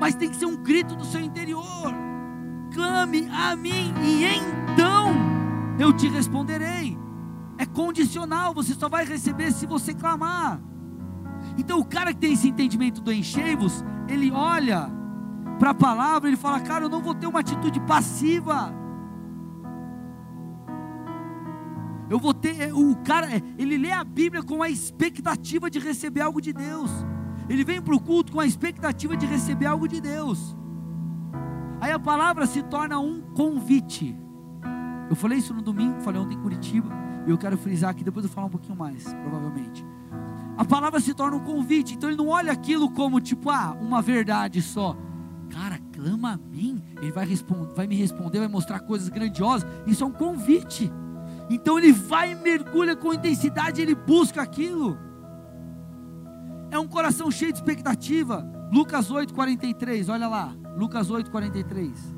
[0.00, 1.94] Mas tem que ser um grito do seu interior.
[2.72, 5.14] Clame a mim e então
[5.78, 6.83] eu te responderei.
[7.56, 10.60] É condicional, você só vai receber se você clamar.
[11.56, 14.90] Então o cara que tem esse entendimento do enchei-vos, ele olha
[15.58, 18.74] para a palavra, ele fala, cara, eu não vou ter uma atitude passiva.
[22.10, 22.60] Eu vou ter.
[22.60, 26.52] É, o cara, é, ele lê a Bíblia com a expectativa de receber algo de
[26.52, 26.90] Deus.
[27.48, 30.56] Ele vem para o culto com a expectativa de receber algo de Deus.
[31.80, 34.16] Aí a palavra se torna um convite.
[35.08, 36.88] Eu falei isso no domingo, falei ontem em Curitiba,
[37.26, 39.84] e eu quero frisar aqui, depois eu falar um pouquinho mais, provavelmente.
[40.56, 44.00] A palavra se torna um convite, então ele não olha aquilo como tipo, ah, uma
[44.00, 44.96] verdade só.
[45.50, 47.26] Cara, clama a mim, ele vai,
[47.74, 49.68] vai me responder, vai mostrar coisas grandiosas.
[49.86, 50.92] Isso é um convite.
[51.50, 54.98] Então ele vai e mergulha com intensidade, ele busca aquilo.
[56.70, 58.44] É um coração cheio de expectativa.
[58.72, 60.54] Lucas 8:43, olha lá.
[60.76, 62.13] Lucas 8:43.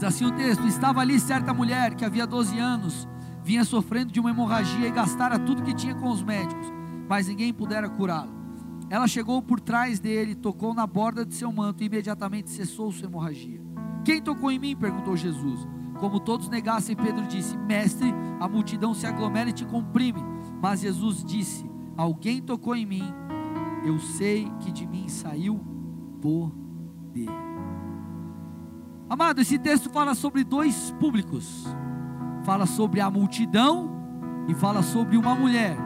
[0.00, 3.06] Diz assim o texto: Estava ali certa mulher que havia 12 anos,
[3.44, 6.72] vinha sofrendo de uma hemorragia e gastara tudo que tinha com os médicos,
[7.06, 8.32] mas ninguém pudera curá-la.
[8.88, 13.08] Ela chegou por trás dele, tocou na borda de seu manto e imediatamente cessou sua
[13.08, 13.60] hemorragia.
[14.02, 14.74] Quem tocou em mim?
[14.74, 15.68] perguntou Jesus.
[15.98, 18.10] Como todos negassem, Pedro disse: Mestre,
[18.40, 20.24] a multidão se aglomera e te comprime.
[20.62, 23.12] Mas Jesus disse: Alguém tocou em mim,
[23.84, 25.60] eu sei que de mim saiu
[26.22, 27.49] poder.
[29.10, 31.66] Amado, esse texto fala sobre dois públicos:
[32.44, 33.90] fala sobre a multidão
[34.46, 35.76] e fala sobre uma mulher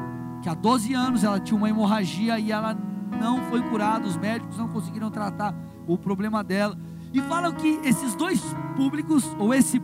[0.43, 2.77] que há 12 anos ela tinha uma hemorragia e ela
[3.19, 5.55] não foi curada, os médicos não conseguiram tratar
[5.87, 6.79] o problema dela.
[7.15, 8.43] E falam que esses dois
[8.77, 9.81] públicos, ou esse,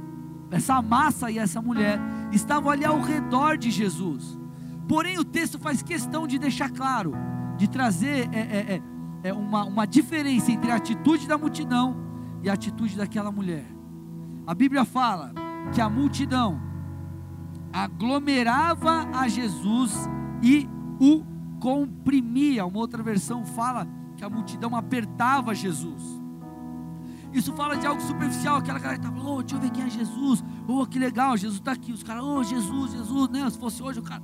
[0.50, 1.98] essa massa e essa mulher,
[2.33, 4.38] estavam ali ao redor de Jesus.
[4.87, 7.14] Porém, o texto faz questão de deixar claro,
[7.57, 8.83] de trazer é, é, é,
[9.31, 12.10] é uma, uma diferença entre a atitude da multidão
[12.42, 13.66] e a atitude daquela mulher.
[14.46, 15.33] A Bíblia fala
[15.72, 16.61] que a multidão
[17.72, 20.09] aglomerava a Jesus
[20.42, 20.68] e
[21.00, 21.24] o
[21.61, 22.66] comprimia.
[22.66, 26.20] Uma outra versão fala que a multidão apertava Jesus.
[27.33, 29.90] Isso fala de algo superficial, aquela galera que estava, oh, deixa eu ver quem é
[29.90, 33.48] Jesus, oh, que legal, Jesus está aqui, os caras, oh, Jesus, Jesus, né?
[33.48, 34.22] Se fosse hoje o cara,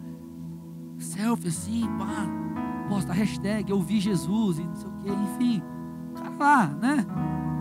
[0.99, 2.27] selfie assim, pá,
[2.89, 5.63] posta hashtag, eu vi Jesus, e não sei o que, enfim,
[6.11, 7.07] o cara lá, né?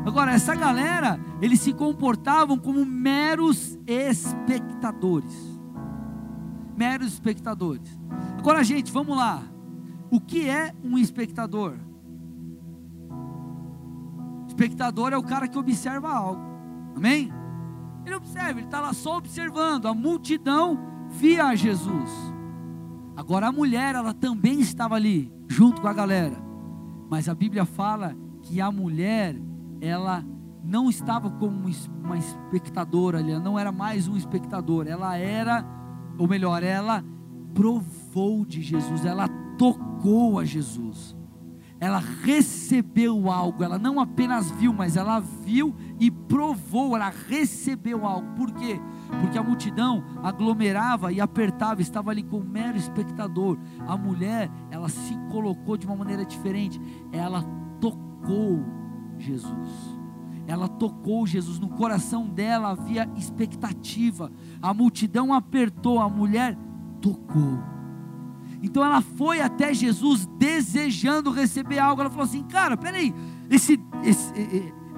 [0.06, 5.34] Agora, essa galera, eles se comportavam como meros espectadores.
[6.78, 8.00] Meros espectadores.
[8.38, 9.44] Agora, gente, vamos lá.
[10.12, 11.78] O que é um espectador?
[14.48, 16.42] Espectador é o cara que observa algo.
[16.96, 17.32] Amém?
[18.06, 19.88] Ele observa, ele está lá só observando.
[19.88, 20.78] A multidão
[21.10, 22.12] via Jesus.
[23.18, 26.38] Agora a mulher, ela também estava ali, junto com a galera.
[27.10, 29.36] Mas a Bíblia fala que a mulher,
[29.82, 30.24] ela
[30.64, 31.70] não estava como
[32.04, 35.64] uma espectadora ali, ela não era mais um espectador, ela era,
[36.18, 37.04] ou melhor, ela
[37.54, 41.16] provou de Jesus, ela tocou a Jesus.
[41.78, 48.34] Ela recebeu algo, ela não apenas viu, mas ela viu e provou, ela recebeu algo.
[48.36, 48.80] Por quê?
[49.22, 53.58] Porque a multidão aglomerava e apertava, estava ali como mero espectador.
[53.86, 56.80] A mulher, ela se colocou de uma maneira diferente,
[57.12, 57.44] ela
[57.80, 58.64] tocou
[59.18, 59.96] Jesus.
[60.48, 64.32] Ela tocou Jesus, no coração dela havia expectativa.
[64.62, 66.58] A multidão apertou, a mulher
[67.02, 67.60] tocou.
[68.62, 72.02] Então ela foi até Jesus desejando receber algo.
[72.02, 73.14] Ela falou assim: Cara, peraí,
[73.50, 74.34] esse, esse,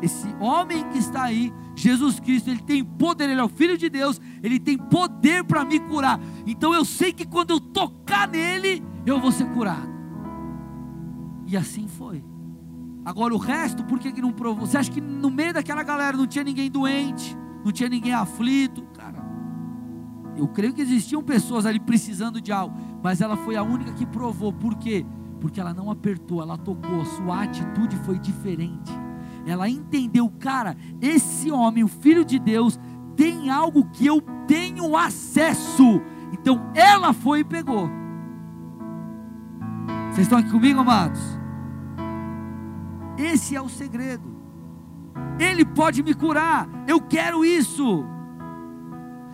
[0.01, 3.89] esse homem que está aí, Jesus Cristo, ele tem poder, ele é o Filho de
[3.89, 6.19] Deus, ele tem poder para me curar.
[6.45, 9.95] Então eu sei que quando eu tocar nele, eu vou ser curado.
[11.45, 12.23] E assim foi.
[13.07, 14.67] Agora o resto, por que, que não provou?
[14.67, 18.81] Você acha que no meio daquela galera não tinha ninguém doente, não tinha ninguém aflito?
[18.93, 19.23] Cara,
[20.35, 24.05] eu creio que existiam pessoas ali precisando de algo, mas ela foi a única que
[24.05, 24.51] provou.
[24.51, 25.05] Por quê?
[25.39, 28.91] Porque ela não apertou, ela tocou, sua atitude foi diferente.
[29.45, 32.77] Ela entendeu, cara, esse homem, o filho de Deus,
[33.15, 36.01] tem algo que eu tenho acesso.
[36.33, 37.89] Então ela foi e pegou.
[40.09, 41.36] Vocês estão aqui comigo, amados?
[43.17, 44.37] Esse é o segredo.
[45.39, 46.67] Ele pode me curar.
[46.87, 48.05] Eu quero isso.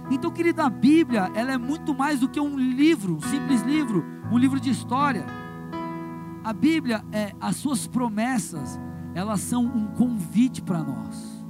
[0.10, 4.04] Então, querido, a Bíblia, ela é muito mais do que um livro, um simples livro,
[4.32, 5.26] um livro de história.
[6.44, 8.80] A Bíblia, é, as suas promessas,
[9.16, 11.46] elas são um convite para nós.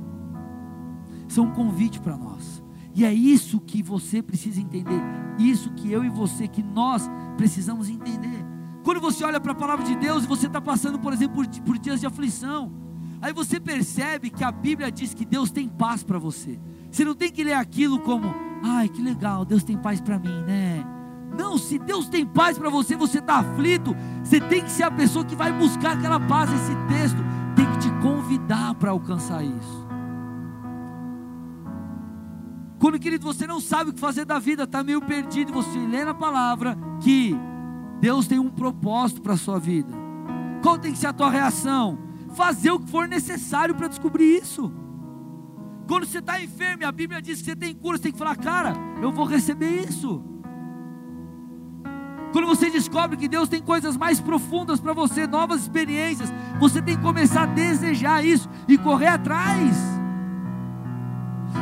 [1.27, 2.63] São um convite para nós.
[2.95, 5.01] E é isso que você precisa entender.
[5.39, 8.52] Isso que eu e você, que nós precisamos entender.
[8.83, 11.61] Quando você olha para a palavra de Deus e você está passando, por exemplo, por,
[11.61, 12.71] por dias de aflição,
[13.21, 16.59] aí você percebe que a Bíblia diz que Deus tem paz para você.
[16.91, 20.43] Você não tem que ler aquilo como, ai que legal, Deus tem paz para mim,
[20.45, 20.85] né?
[21.37, 24.91] Não, se Deus tem paz para você, você está aflito, você tem que ser a
[24.91, 26.51] pessoa que vai buscar aquela paz.
[26.51, 27.17] Esse texto
[27.55, 29.87] tem que te convidar para alcançar isso.
[32.77, 36.03] Quando, querido, você não sabe o que fazer da vida, está meio perdido, você lê
[36.03, 37.35] na palavra que
[38.03, 39.93] Deus tem um propósito para a sua vida.
[40.61, 41.97] Qual tem que ser a tua reação?
[42.35, 44.69] Fazer o que for necessário para descobrir isso.
[45.87, 48.35] Quando você está enfermo, a Bíblia diz que você tem cura, você tem que falar,
[48.35, 50.21] cara, eu vou receber isso.
[52.33, 56.97] Quando você descobre que Deus tem coisas mais profundas para você, novas experiências, você tem
[56.97, 59.77] que começar a desejar isso e correr atrás.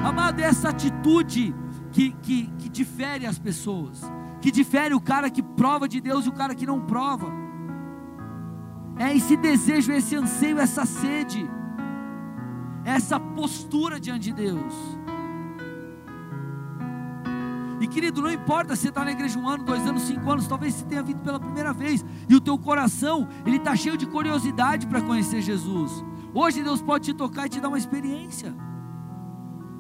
[0.04, 1.54] Amado, é essa atitude
[1.92, 4.02] que, que, que difere as pessoas,
[4.42, 7.32] que difere o cara que prova de Deus e o cara que não prova.
[8.98, 11.50] É esse desejo, esse anseio, essa sede,
[12.84, 14.74] essa postura diante de Deus.
[17.80, 20.48] E querido, não importa se você está na igreja um ano, dois anos, cinco anos,
[20.48, 24.06] talvez você tenha vindo pela primeira vez e o teu coração ele está cheio de
[24.06, 26.04] curiosidade para conhecer Jesus.
[26.34, 28.56] Hoje Deus pode te tocar e te dar uma experiência.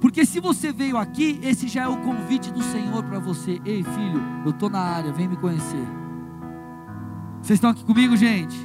[0.01, 3.61] Porque se você veio aqui, esse já é o convite do Senhor para você.
[3.63, 5.87] Ei, filho, eu estou na área, vem me conhecer.
[7.39, 8.57] Vocês estão aqui comigo, gente?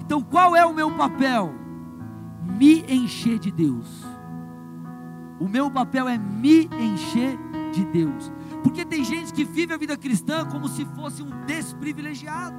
[0.00, 1.54] Então, qual é o meu papel?
[2.58, 4.04] Me encher de Deus.
[5.38, 7.38] O meu papel é me encher
[7.72, 8.32] de Deus.
[8.64, 12.56] Porque tem gente que vive a vida cristã como se fosse um desprivilegiado.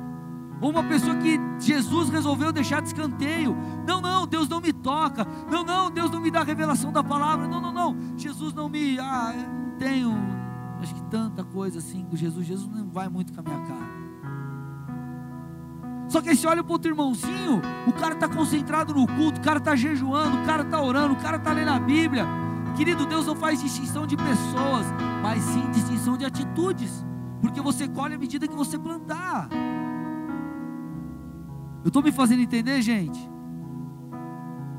[0.62, 3.56] Ou uma pessoa que Jesus resolveu deixar de escanteio.
[3.86, 5.26] Não, não, Deus não me toca.
[5.50, 7.48] Não, não, Deus não me dá a revelação da palavra.
[7.48, 7.96] Não, não, não.
[8.18, 8.98] Jesus não me.
[9.00, 10.14] Ah, eu não tenho.
[10.82, 12.46] Acho que tanta coisa assim com Jesus.
[12.46, 14.06] Jesus não vai muito com a minha cara.
[16.08, 19.44] Só que aí você olha para outro irmãozinho, o cara está concentrado no culto, o
[19.44, 22.26] cara está jejuando, o cara está orando, o cara está lendo a Bíblia.
[22.78, 24.86] Querido, Deus não faz distinção de pessoas,
[25.24, 27.04] mas sim distinção de atitudes,
[27.42, 29.50] porque você colhe à medida que você plantar.
[31.86, 33.30] Eu estou me fazendo entender, gente?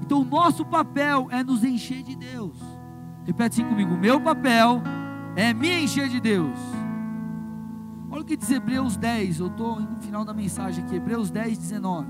[0.03, 2.59] Então, o nosso papel é nos encher de Deus.
[3.25, 4.83] Repete assim comigo: meu papel
[5.37, 6.59] é me encher de Deus.
[8.11, 11.57] Olha o que diz Hebreus 10, eu estou no final da mensagem aqui, Hebreus 10,
[11.59, 12.09] 19.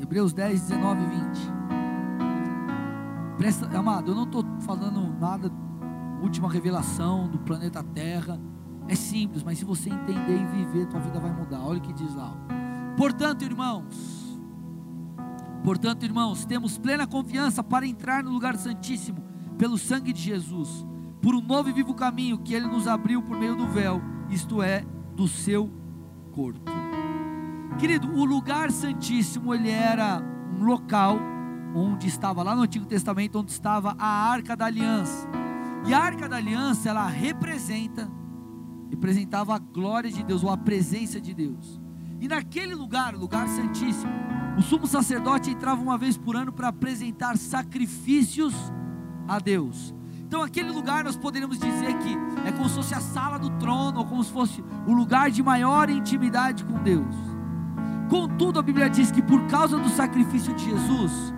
[0.00, 1.52] Hebreus 10, 19 e 20.
[3.36, 5.50] Presta, amado, eu não estou falando nada,
[6.22, 8.38] última revelação do planeta Terra.
[8.88, 11.60] É simples, mas se você entender e viver, tua vida vai mudar.
[11.60, 12.36] Olha o que diz lá.
[12.96, 14.40] Portanto, irmãos,
[15.62, 19.22] portanto, irmãos, temos plena confiança para entrar no lugar santíssimo
[19.56, 20.86] pelo sangue de Jesus,
[21.22, 24.62] por um novo e vivo caminho que ele nos abriu por meio do véu, isto
[24.62, 25.70] é, do seu
[26.32, 26.70] corpo.
[27.78, 30.22] Querido, o lugar santíssimo ele era
[30.58, 31.18] um local
[31.74, 35.28] onde estava lá no Antigo Testamento onde estava a Arca da Aliança.
[35.86, 38.10] E a Arca da Aliança ela representa
[38.90, 41.80] representava a glória de Deus ou a presença de Deus.
[42.20, 44.12] E naquele lugar, lugar santíssimo,
[44.58, 48.54] o sumo sacerdote entrava uma vez por ano para apresentar sacrifícios
[49.26, 49.94] a Deus.
[50.26, 54.00] Então, aquele lugar nós poderíamos dizer que é como se fosse a sala do trono,
[54.00, 57.14] ou como se fosse o lugar de maior intimidade com Deus.
[58.08, 61.32] Contudo, a Bíblia diz que por causa do sacrifício de Jesus,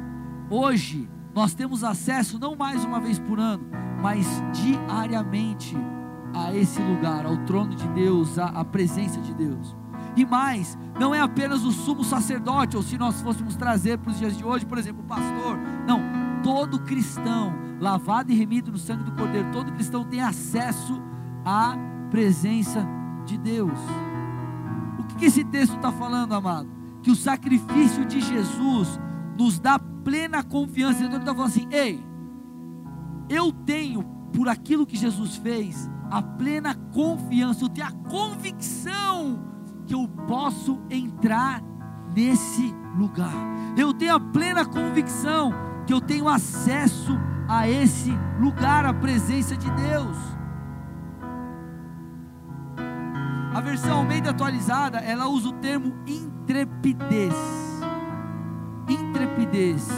[0.51, 3.65] hoje nós temos acesso não mais uma vez por ano,
[4.03, 5.77] mas diariamente
[6.35, 9.77] a esse lugar, ao trono de Deus, à, à presença de Deus.
[10.17, 14.19] E mais, não é apenas o sumo sacerdote, ou se nós fôssemos trazer para os
[14.19, 15.59] dias de hoje, por exemplo, o pastor.
[15.87, 16.01] Não,
[16.43, 21.01] todo cristão, lavado e remido no sangue do Cordeiro, todo cristão tem acesso
[21.45, 21.77] à
[22.11, 22.87] presença
[23.25, 23.79] de Deus
[25.23, 26.69] que esse texto está falando, amado?
[27.01, 28.99] Que o sacrifício de Jesus
[29.39, 30.99] nos dá plena confiança.
[30.99, 32.05] Então ele está falando assim: ei,
[33.29, 39.43] eu tenho, por aquilo que Jesus fez, a plena confiança, eu tenho a convicção
[39.87, 41.63] que eu posso entrar
[42.15, 43.33] nesse lugar.
[43.79, 45.55] Eu tenho a plena convicção
[45.87, 50.17] que eu tenho acesso a esse lugar, a presença de Deus.
[53.55, 57.35] A versão Almeida atualizada, ela usa o termo intrepidez.
[58.87, 59.89] Intrepidez.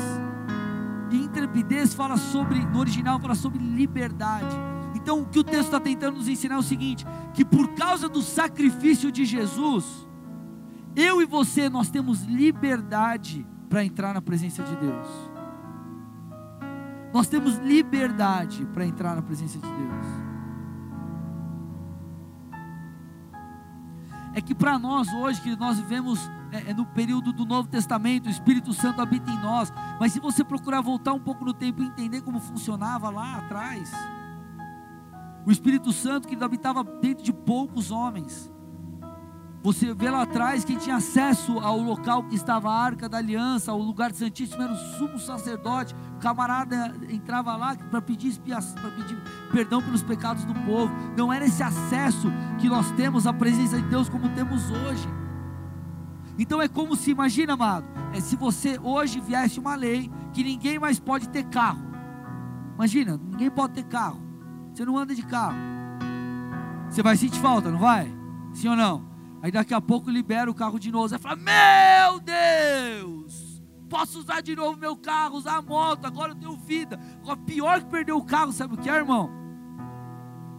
[1.11, 4.74] Intrepidez fala sobre, no original fala sobre liberdade.
[5.05, 8.09] Então o que o texto está tentando nos ensinar é o seguinte: que por causa
[8.09, 9.85] do sacrifício de Jesus,
[10.97, 15.07] eu e você nós temos liberdade para entrar na presença de Deus.
[17.13, 20.25] Nós temos liberdade para entrar na presença de Deus.
[24.35, 28.27] é que para nós hoje, que nós vivemos é, é, no período do Novo Testamento,
[28.27, 31.81] o Espírito Santo habita em nós, mas se você procurar voltar um pouco no tempo
[31.81, 33.93] e entender como funcionava lá atrás,
[35.47, 38.51] o Espírito Santo que habitava dentro de poucos homens,
[39.65, 43.73] Você vê lá atrás quem tinha acesso ao local que estava a arca da aliança,
[43.73, 45.95] ao lugar santíssimo, era o sumo sacerdote.
[46.17, 49.17] O camarada entrava lá para pedir expiação, para pedir
[49.51, 50.93] perdão pelos pecados do povo.
[51.17, 55.09] Não era esse acesso que nós temos à presença de Deus como temos hoje.
[56.39, 60.79] Então é como se, imagina, amado, é se você hoje viesse uma lei que ninguém
[60.79, 61.81] mais pode ter carro.
[62.75, 64.24] Imagina, ninguém pode ter carro.
[64.75, 65.57] Você não anda de carro.
[66.91, 68.13] Você vai sentir falta, não vai?
[68.53, 69.05] Sim ou não?
[69.41, 71.09] Aí daqui a pouco libera o carro de novo.
[71.09, 76.37] Você fala: Meu Deus, posso usar de novo meu carro, usar a moto, agora eu
[76.37, 76.99] tenho vida.
[77.23, 79.31] Agora, pior que perder o carro, sabe o que é, irmão?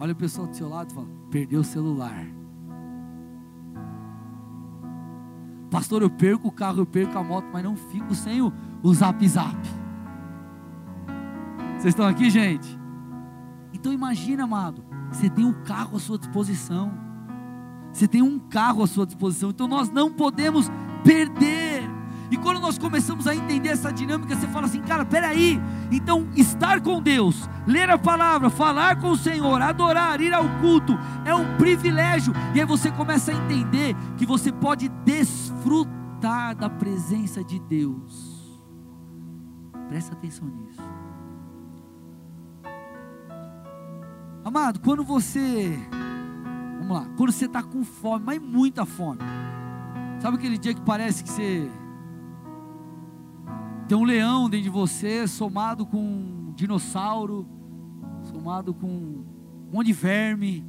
[0.00, 2.26] Olha o pessoal do seu lado e fala: Perdeu o celular.
[5.70, 8.50] Pastor, eu perco o carro, eu perco a moto, mas não fico sem o,
[8.82, 9.56] o zap zap.
[11.76, 12.85] Vocês estão aqui, gente?
[13.76, 16.90] Então imagina, amado, você tem um carro à sua disposição.
[17.92, 20.70] Você tem um carro à sua disposição, então nós não podemos
[21.04, 21.84] perder.
[22.30, 25.60] E quando nós começamos a entender essa dinâmica, você fala assim, cara, peraí.
[25.92, 30.98] Então, estar com Deus, ler a palavra, falar com o Senhor, adorar, ir ao culto,
[31.24, 32.32] é um privilégio.
[32.54, 38.58] E aí você começa a entender que você pode desfrutar da presença de Deus.
[39.88, 40.82] Presta atenção nisso.
[44.46, 45.76] Amado, quando você
[46.78, 47.06] Vamos lá.
[47.16, 49.18] Quando você está com fome, mas muita fome.
[50.20, 51.68] Sabe aquele dia que parece que você
[53.88, 57.44] tem um leão dentro de você, somado com um dinossauro,
[58.22, 59.24] somado com um
[59.72, 60.64] monte de verme.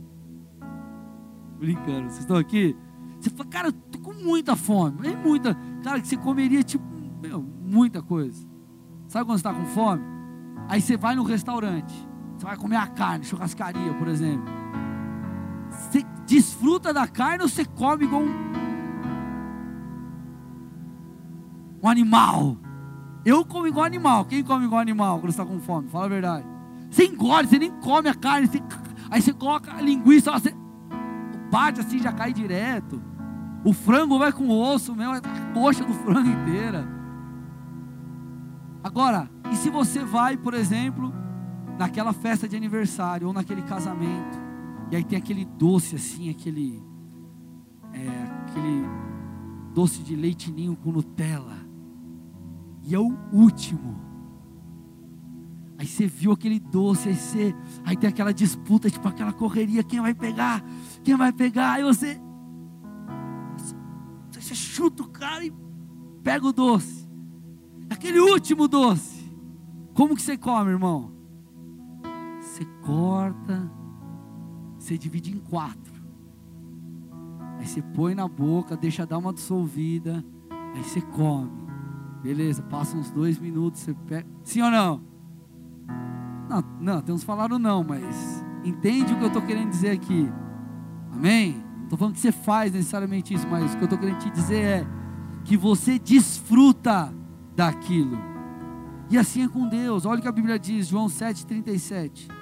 [1.60, 2.76] Brincando, vocês estão aqui?
[3.20, 5.08] Você fala, cara, eu tô com muita fome.
[5.08, 5.56] É muita.
[5.84, 6.84] Cara, que você comeria tipo,
[7.22, 8.44] meu, muita coisa.
[9.08, 10.02] Sabe quando você está com fome?
[10.68, 11.94] Aí você vai no restaurante.
[12.38, 14.46] Você vai comer a carne, churrascaria, por exemplo.
[15.72, 18.52] Você desfruta da carne ou você come igual um,
[21.84, 22.58] um animal?
[23.26, 24.26] Eu como igual animal.
[24.26, 25.90] Quem come igual animal quando está com fome?
[25.90, 26.46] Fala a verdade.
[26.92, 28.48] Você engole, você nem come a carne.
[28.48, 28.62] Você,
[29.10, 30.56] aí você coloca a linguiça, você
[31.50, 33.02] bate assim, já cai direto.
[33.64, 35.22] O frango vai com osso mesmo, a
[35.54, 36.88] coxa do frango inteira.
[38.84, 41.12] Agora, e se você vai, por exemplo,
[41.78, 44.38] naquela festa de aniversário ou naquele casamento,
[44.92, 46.82] e aí tem aquele doce assim, aquele
[47.94, 48.08] é,
[48.42, 48.84] aquele
[49.74, 51.58] doce de leitinho com Nutella.
[52.84, 54.02] E é o último.
[55.78, 57.56] Aí você viu aquele doce, aí você,
[57.86, 60.64] aí tem aquela disputa, tipo aquela correria, quem vai pegar?
[61.04, 61.74] Quem vai pegar?
[61.74, 62.20] Aí você
[64.32, 65.54] você chuta o cara e
[66.24, 67.08] pega o doce.
[67.90, 69.30] Aquele último doce.
[69.94, 71.17] Como que você come, irmão?
[72.58, 73.72] Você corta,
[74.80, 75.94] você divide em quatro.
[77.60, 80.26] Aí você põe na boca, deixa dar uma dissolvida,
[80.74, 81.52] aí você come.
[82.24, 84.28] Beleza, passa uns dois minutos, você pega.
[84.44, 85.02] Sim ou não?
[86.50, 90.28] Não, não, tem uns falaram não, mas entende o que eu estou querendo dizer aqui.
[91.14, 91.64] Amém?
[91.76, 94.32] Não estou falando que você faz necessariamente isso, mas o que eu estou querendo te
[94.32, 94.88] dizer é
[95.46, 97.14] que você desfruta
[97.56, 98.18] daquilo.
[99.12, 100.08] E assim é com Deus.
[100.08, 102.37] Olha o que a Bíblia diz, João 7,37.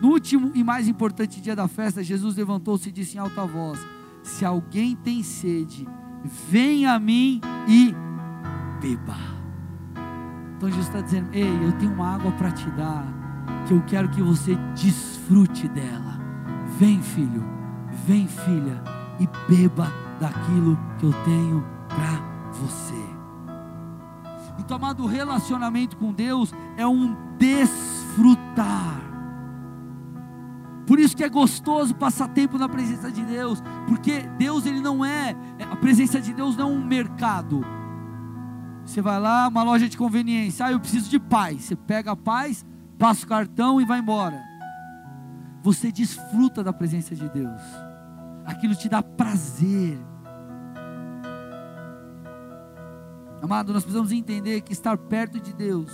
[0.00, 3.78] No último e mais importante dia da festa, Jesus levantou-se e disse em alta voz:
[4.22, 5.88] Se alguém tem sede,
[6.24, 7.94] venha a mim e
[8.80, 9.16] beba.
[10.56, 13.06] Então Jesus está dizendo: Ei, eu tenho uma água para te dar,
[13.66, 16.18] que eu quero que você desfrute dela.
[16.78, 17.44] Vem, filho,
[18.06, 18.82] vem, filha,
[19.18, 22.20] e beba daquilo que eu tenho para
[22.52, 23.18] você.
[24.58, 28.87] Então, amado, o relacionamento com Deus é um desfrutar.
[31.18, 35.34] Que é gostoso passar tempo na presença de Deus, porque Deus ele não é,
[35.68, 37.60] a presença de Deus não é um mercado.
[38.84, 41.64] Você vai lá, uma loja de conveniência, ah, eu preciso de paz.
[41.64, 42.64] Você pega a paz,
[42.96, 44.40] passa o cartão e vai embora.
[45.60, 47.62] Você desfruta da presença de Deus.
[48.46, 49.98] Aquilo te dá prazer.
[53.42, 55.90] Amado, nós precisamos entender que estar perto de Deus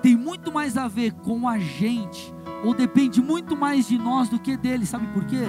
[0.00, 2.32] tem muito mais a ver com a gente
[2.64, 5.44] ou depende muito mais de nós do que dele, sabe por quê?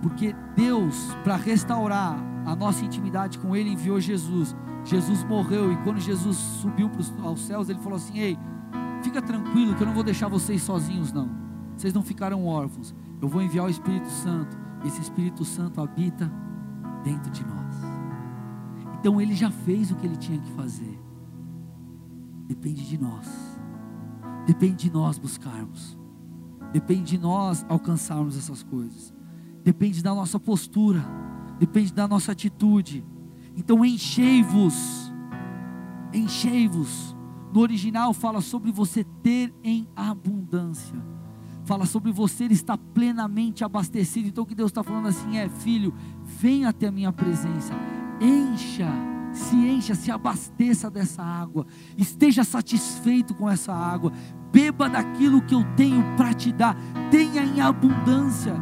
[0.00, 4.54] Porque Deus, para restaurar a nossa intimidade com Ele, enviou Jesus.
[4.84, 6.90] Jesus morreu e quando Jesus subiu
[7.22, 8.38] aos céus, Ele falou assim: Ei,
[9.02, 11.30] fica tranquilo que eu não vou deixar vocês sozinhos, não.
[11.76, 12.94] Vocês não ficarão órfãos.
[13.20, 14.56] Eu vou enviar o Espírito Santo.
[14.84, 16.30] Esse Espírito Santo habita
[17.02, 17.74] dentro de nós.
[19.00, 21.00] Então Ele já fez o que Ele tinha que fazer.
[22.46, 23.53] Depende de nós.
[24.46, 25.98] Depende de nós buscarmos.
[26.72, 29.14] Depende de nós alcançarmos essas coisas.
[29.62, 31.04] Depende da nossa postura.
[31.58, 33.04] depende da nossa atitude.
[33.56, 35.12] Então enchei-vos,
[36.12, 37.16] enchei-vos.
[37.52, 41.00] No original fala sobre você ter em abundância.
[41.64, 44.28] Fala sobre você estar plenamente abastecido.
[44.28, 47.72] Então o que Deus está falando assim é, filho, venha até a minha presença,
[48.20, 48.90] encha,
[49.34, 51.66] se encha, se abasteça dessa água,
[51.98, 54.12] esteja satisfeito com essa água,
[54.52, 56.76] beba daquilo que eu tenho para te dar,
[57.10, 58.54] tenha em abundância.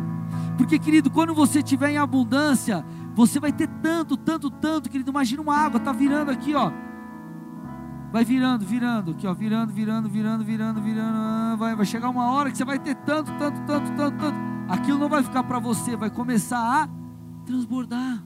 [0.56, 5.10] Porque, querido, quando você tiver em abundância, você vai ter tanto, tanto, tanto, querido.
[5.10, 6.72] Imagina uma água, está virando aqui, ó.
[8.12, 11.16] Vai virando, virando, aqui, ó, virando, virando, virando, virando, virando.
[11.16, 14.36] Ah, vai, vai chegar uma hora que você vai ter tanto, tanto, tanto, tanto, tanto.
[14.68, 16.88] Aquilo não vai ficar para você, vai começar a
[17.46, 18.22] transbordar.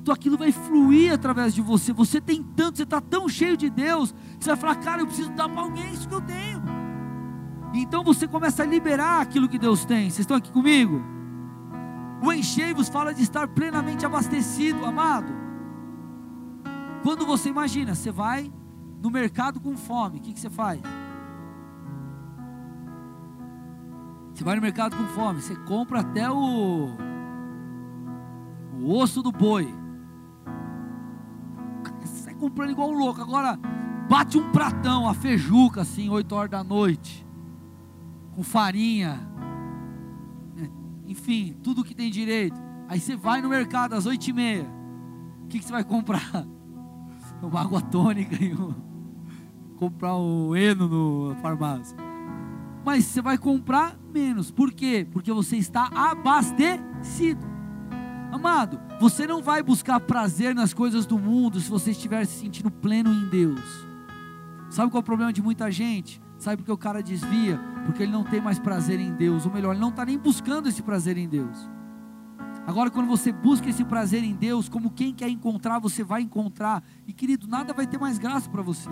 [0.00, 1.92] Então aquilo vai fluir através de você.
[1.92, 5.06] Você tem tanto, você está tão cheio de Deus, que você vai falar, cara, eu
[5.06, 6.62] preciso dar para alguém isso que eu tenho.
[7.74, 10.04] Então você começa a liberar aquilo que Deus tem.
[10.04, 11.02] Vocês estão aqui comigo?
[12.22, 15.32] O enchei-vos fala de estar plenamente abastecido, amado.
[17.02, 18.52] Quando você imagina, você vai
[19.02, 20.80] no mercado com fome, o que, que você faz?
[24.34, 26.88] Você vai no mercado com fome, você compra até o,
[28.80, 29.72] o osso do boi.
[32.38, 33.20] Comprando igual um louco.
[33.20, 33.58] Agora,
[34.08, 37.26] bate um pratão, a feijuca assim, 8 horas da noite,
[38.34, 39.28] com farinha,
[41.08, 42.60] enfim, tudo que tem direito.
[42.86, 44.70] Aí você vai no mercado às oito e meia.
[45.44, 46.46] O que, que você vai comprar?
[47.42, 48.74] Uma água tônica e um,
[49.76, 51.96] comprar um eno na farmácia.
[52.84, 54.50] Mas você vai comprar menos.
[54.50, 55.06] Por quê?
[55.10, 57.47] Porque você está abastecido.
[58.30, 62.70] Amado, você não vai buscar prazer nas coisas do mundo se você estiver se sentindo
[62.70, 63.60] pleno em Deus.
[64.70, 66.20] Sabe qual é o problema de muita gente?
[66.38, 67.58] Sabe por que o cara desvia?
[67.86, 69.46] Porque ele não tem mais prazer em Deus.
[69.46, 71.68] Ou melhor, ele não está nem buscando esse prazer em Deus.
[72.66, 76.82] Agora, quando você busca esse prazer em Deus, como quem quer encontrar, você vai encontrar.
[77.06, 78.90] E querido, nada vai ter mais graça para você.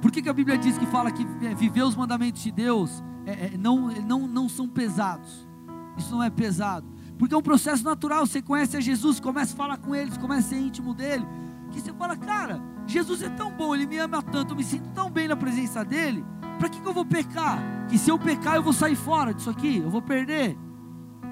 [0.00, 1.24] Por que, que a Bíblia diz que fala que
[1.56, 5.48] viver os mandamentos de Deus é, é, não, não, não são pesados?
[5.96, 6.91] Isso não é pesado.
[7.22, 8.26] Porque é um processo natural.
[8.26, 11.24] Você conhece a Jesus, começa a falar com eles, começa a ser íntimo dele.
[11.70, 14.88] Que você fala, cara, Jesus é tão bom, Ele me ama tanto, eu me sinto
[14.88, 16.26] tão bem na presença dEle.
[16.58, 17.60] Para que, que eu vou pecar?
[17.88, 20.58] Que se eu pecar eu vou sair fora disso aqui, eu vou perder.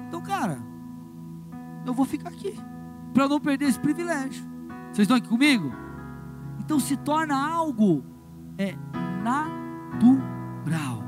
[0.07, 0.59] Então, cara,
[1.85, 2.57] eu vou ficar aqui
[3.13, 4.45] para não perder esse privilégio.
[4.93, 5.73] Vocês estão aqui comigo?
[6.57, 8.01] Então se torna algo
[8.57, 8.77] é
[9.21, 11.03] natural.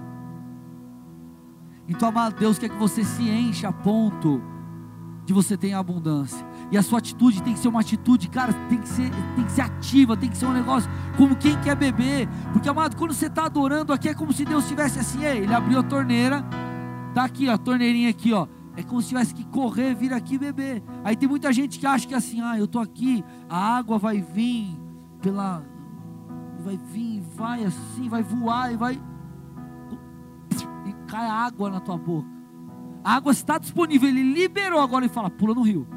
[1.88, 4.52] Então, amado Deus, quer que você se encha a ponto
[5.26, 6.46] de você ter abundância.
[6.72, 9.52] E a sua atitude tem que ser uma atitude, cara, tem que ser, tem que
[9.52, 12.28] ser ativa, tem que ser um negócio como quem quer beber.
[12.52, 15.54] Porque, amado, quando você está adorando aqui, é como se Deus tivesse assim, ei, ele
[15.54, 16.44] abriu a torneira,
[17.14, 18.48] tá aqui, ó, a torneirinha aqui, ó.
[18.76, 20.84] É como se tivesse que correr, vir aqui beber.
[21.04, 23.98] Aí tem muita gente que acha que é assim, ah, eu tô aqui, a água
[23.98, 24.76] vai vir
[25.22, 25.64] pela.
[26.60, 29.02] Vai vir, vai assim, vai voar e vai.
[30.86, 32.28] E cai água na tua boca.
[33.04, 35.88] A água está disponível, ele liberou agora e fala: pula no rio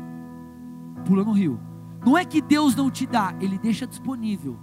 [1.06, 1.58] pula no rio.
[2.04, 4.58] Não é que Deus não te dá, Ele deixa disponível.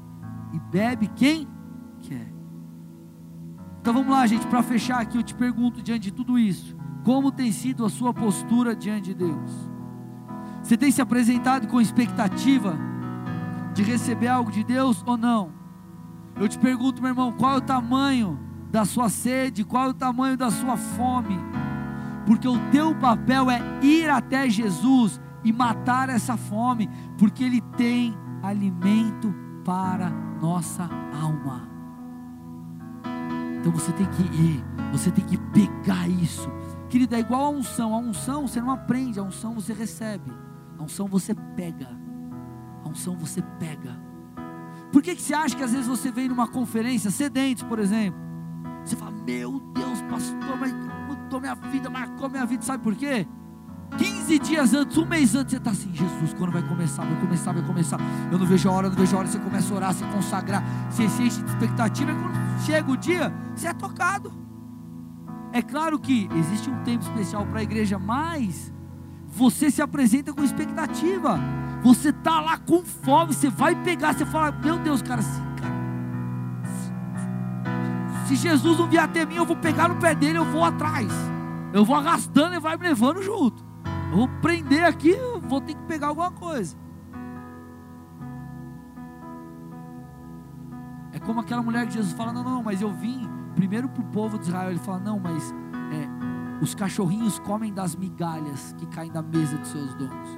[0.54, 1.48] E bebe quem
[2.02, 2.32] quer.
[3.82, 7.32] Então vamos lá, gente, para fechar aqui, eu te pergunto diante de tudo isso: como
[7.32, 9.52] tem sido a sua postura diante de Deus?
[10.62, 12.78] Você tem se apresentado com expectativa
[13.74, 15.52] de receber algo de Deus ou não?
[16.40, 18.40] Eu te pergunto, meu irmão, qual é o tamanho
[18.72, 21.38] da sua sede, qual é o tamanho da sua fome?
[22.26, 28.16] Porque o teu papel é ir até Jesus e matar essa fome, porque Ele tem
[28.42, 29.34] alimento
[29.66, 30.10] para
[30.42, 30.90] nossa
[31.22, 31.68] alma.
[33.60, 36.50] Então você tem que ir, você tem que pegar isso.
[36.90, 37.94] Querida, é igual a unção.
[37.94, 40.32] A unção você não aprende, a unção você recebe.
[40.78, 41.88] A unção você pega.
[42.84, 43.98] A unção você pega.
[44.92, 48.20] Por que, que você acha que às vezes você vem numa conferência, sedentes, por exemplo?
[48.84, 50.72] Você fala, meu Deus, pastor, mas
[51.24, 53.28] mudou minha vida, marcou minha vida, sabe por quê?
[53.98, 57.52] 15 dias antes, um mês antes, você está assim, Jesus, quando vai começar, vai começar,
[57.52, 58.00] vai começar.
[58.32, 60.64] Eu não vejo a hora, não vejo a hora, você começa a orar, se consagrar,
[60.90, 64.34] você se enche de expectativa, quando chega o dia, você é tocado.
[65.52, 68.74] É claro que existe um tempo especial para a igreja, mas
[69.28, 71.40] você se apresenta com expectativa.
[71.84, 75.22] Você está lá com fome, você vai pegar, você fala, meu Deus, cara,
[78.38, 81.12] se Jesus não vier até mim, eu vou pegar no pé dele, eu vou atrás.
[81.74, 83.64] Eu vou arrastando e vai me levando junto.
[84.12, 86.78] Eu vou prender aqui, vou ter que pegar alguma coisa.
[91.12, 94.06] É como aquela mulher que Jesus fala: Não, não, mas eu vim primeiro para o
[94.06, 94.70] povo de Israel.
[94.70, 99.70] Ele fala: Não, mas é, Os cachorrinhos comem das migalhas que caem da mesa dos
[99.70, 100.30] seus donos.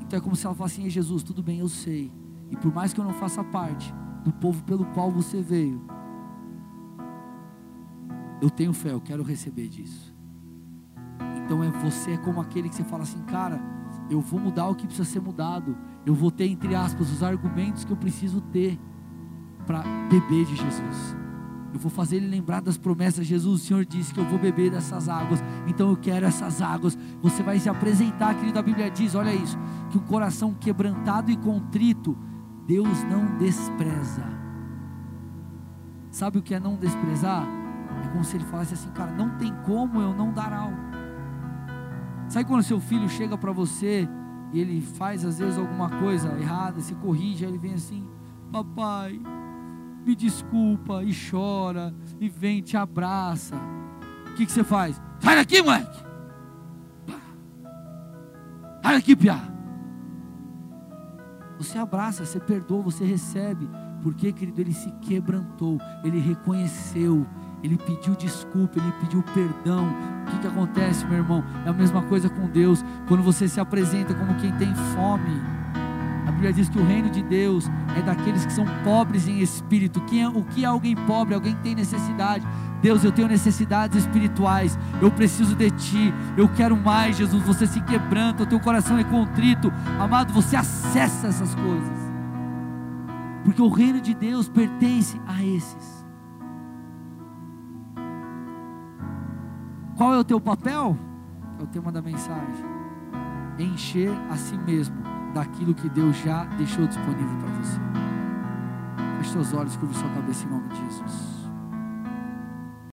[0.00, 2.12] Então é como se ela falasse assim: Jesus, tudo bem, eu sei.
[2.50, 5.80] E por mais que eu não faça parte do povo pelo qual você veio,
[8.40, 10.14] eu tenho fé, eu quero receber disso.
[11.44, 13.60] Então é você é como aquele que você fala assim, cara,
[14.08, 15.76] eu vou mudar o que precisa ser mudado.
[16.06, 18.78] Eu vou ter entre aspas os argumentos que eu preciso ter
[19.66, 21.16] para beber de Jesus.
[21.72, 23.26] Eu vou fazer ele lembrar das promessas.
[23.26, 26.98] Jesus, o Senhor disse que eu vou beber dessas águas, então eu quero essas águas.
[27.22, 28.58] Você vai se apresentar, querido.
[28.58, 29.56] A Bíblia diz: olha isso,
[29.90, 32.18] que o coração quebrantado e contrito,
[32.66, 34.24] Deus não despreza.
[36.10, 37.59] Sabe o que é não desprezar?
[38.04, 40.76] É como se ele falasse assim, cara, não tem como eu não dar algo.
[42.28, 44.08] Sabe quando seu filho chega para você
[44.52, 48.06] e ele faz às vezes alguma coisa errada, se corrige, aí ele vem assim,
[48.52, 49.20] papai,
[50.04, 53.56] me desculpa, e chora, e vem, te abraça.
[54.30, 55.00] O que, que você faz?
[55.18, 56.04] Sai daqui, moleque!
[58.82, 59.40] Sai daqui, piá!
[61.58, 63.68] Você abraça, você perdoa, você recebe.
[64.02, 67.26] Porque, querido, ele se quebrantou, ele reconheceu,
[67.62, 69.88] ele pediu desculpa, ele pediu perdão.
[70.26, 71.44] O que, que acontece, meu irmão?
[71.64, 72.84] É a mesma coisa com Deus.
[73.06, 75.40] Quando você se apresenta como quem tem fome,
[76.26, 80.00] a Bíblia diz que o reino de Deus é daqueles que são pobres em espírito.
[80.02, 81.34] Quem é, o que é alguém pobre?
[81.34, 82.46] Alguém que tem necessidade.
[82.80, 84.78] Deus, eu tenho necessidades espirituais.
[85.02, 86.14] Eu preciso de Ti.
[86.36, 87.42] Eu quero mais, Jesus.
[87.42, 89.72] Você se quebranta, o teu coração é contrito.
[89.98, 91.98] Amado, você acessa essas coisas.
[93.44, 95.99] Porque o reino de Deus pertence a esses.
[100.00, 100.96] Qual é o teu papel?
[101.58, 102.64] É o tema da mensagem.
[103.58, 104.96] Encher a si mesmo
[105.34, 107.78] daquilo que Deus já deixou disponível para você.
[109.18, 111.29] Feche seus olhos, curva sua cabeça em nome de Jesus.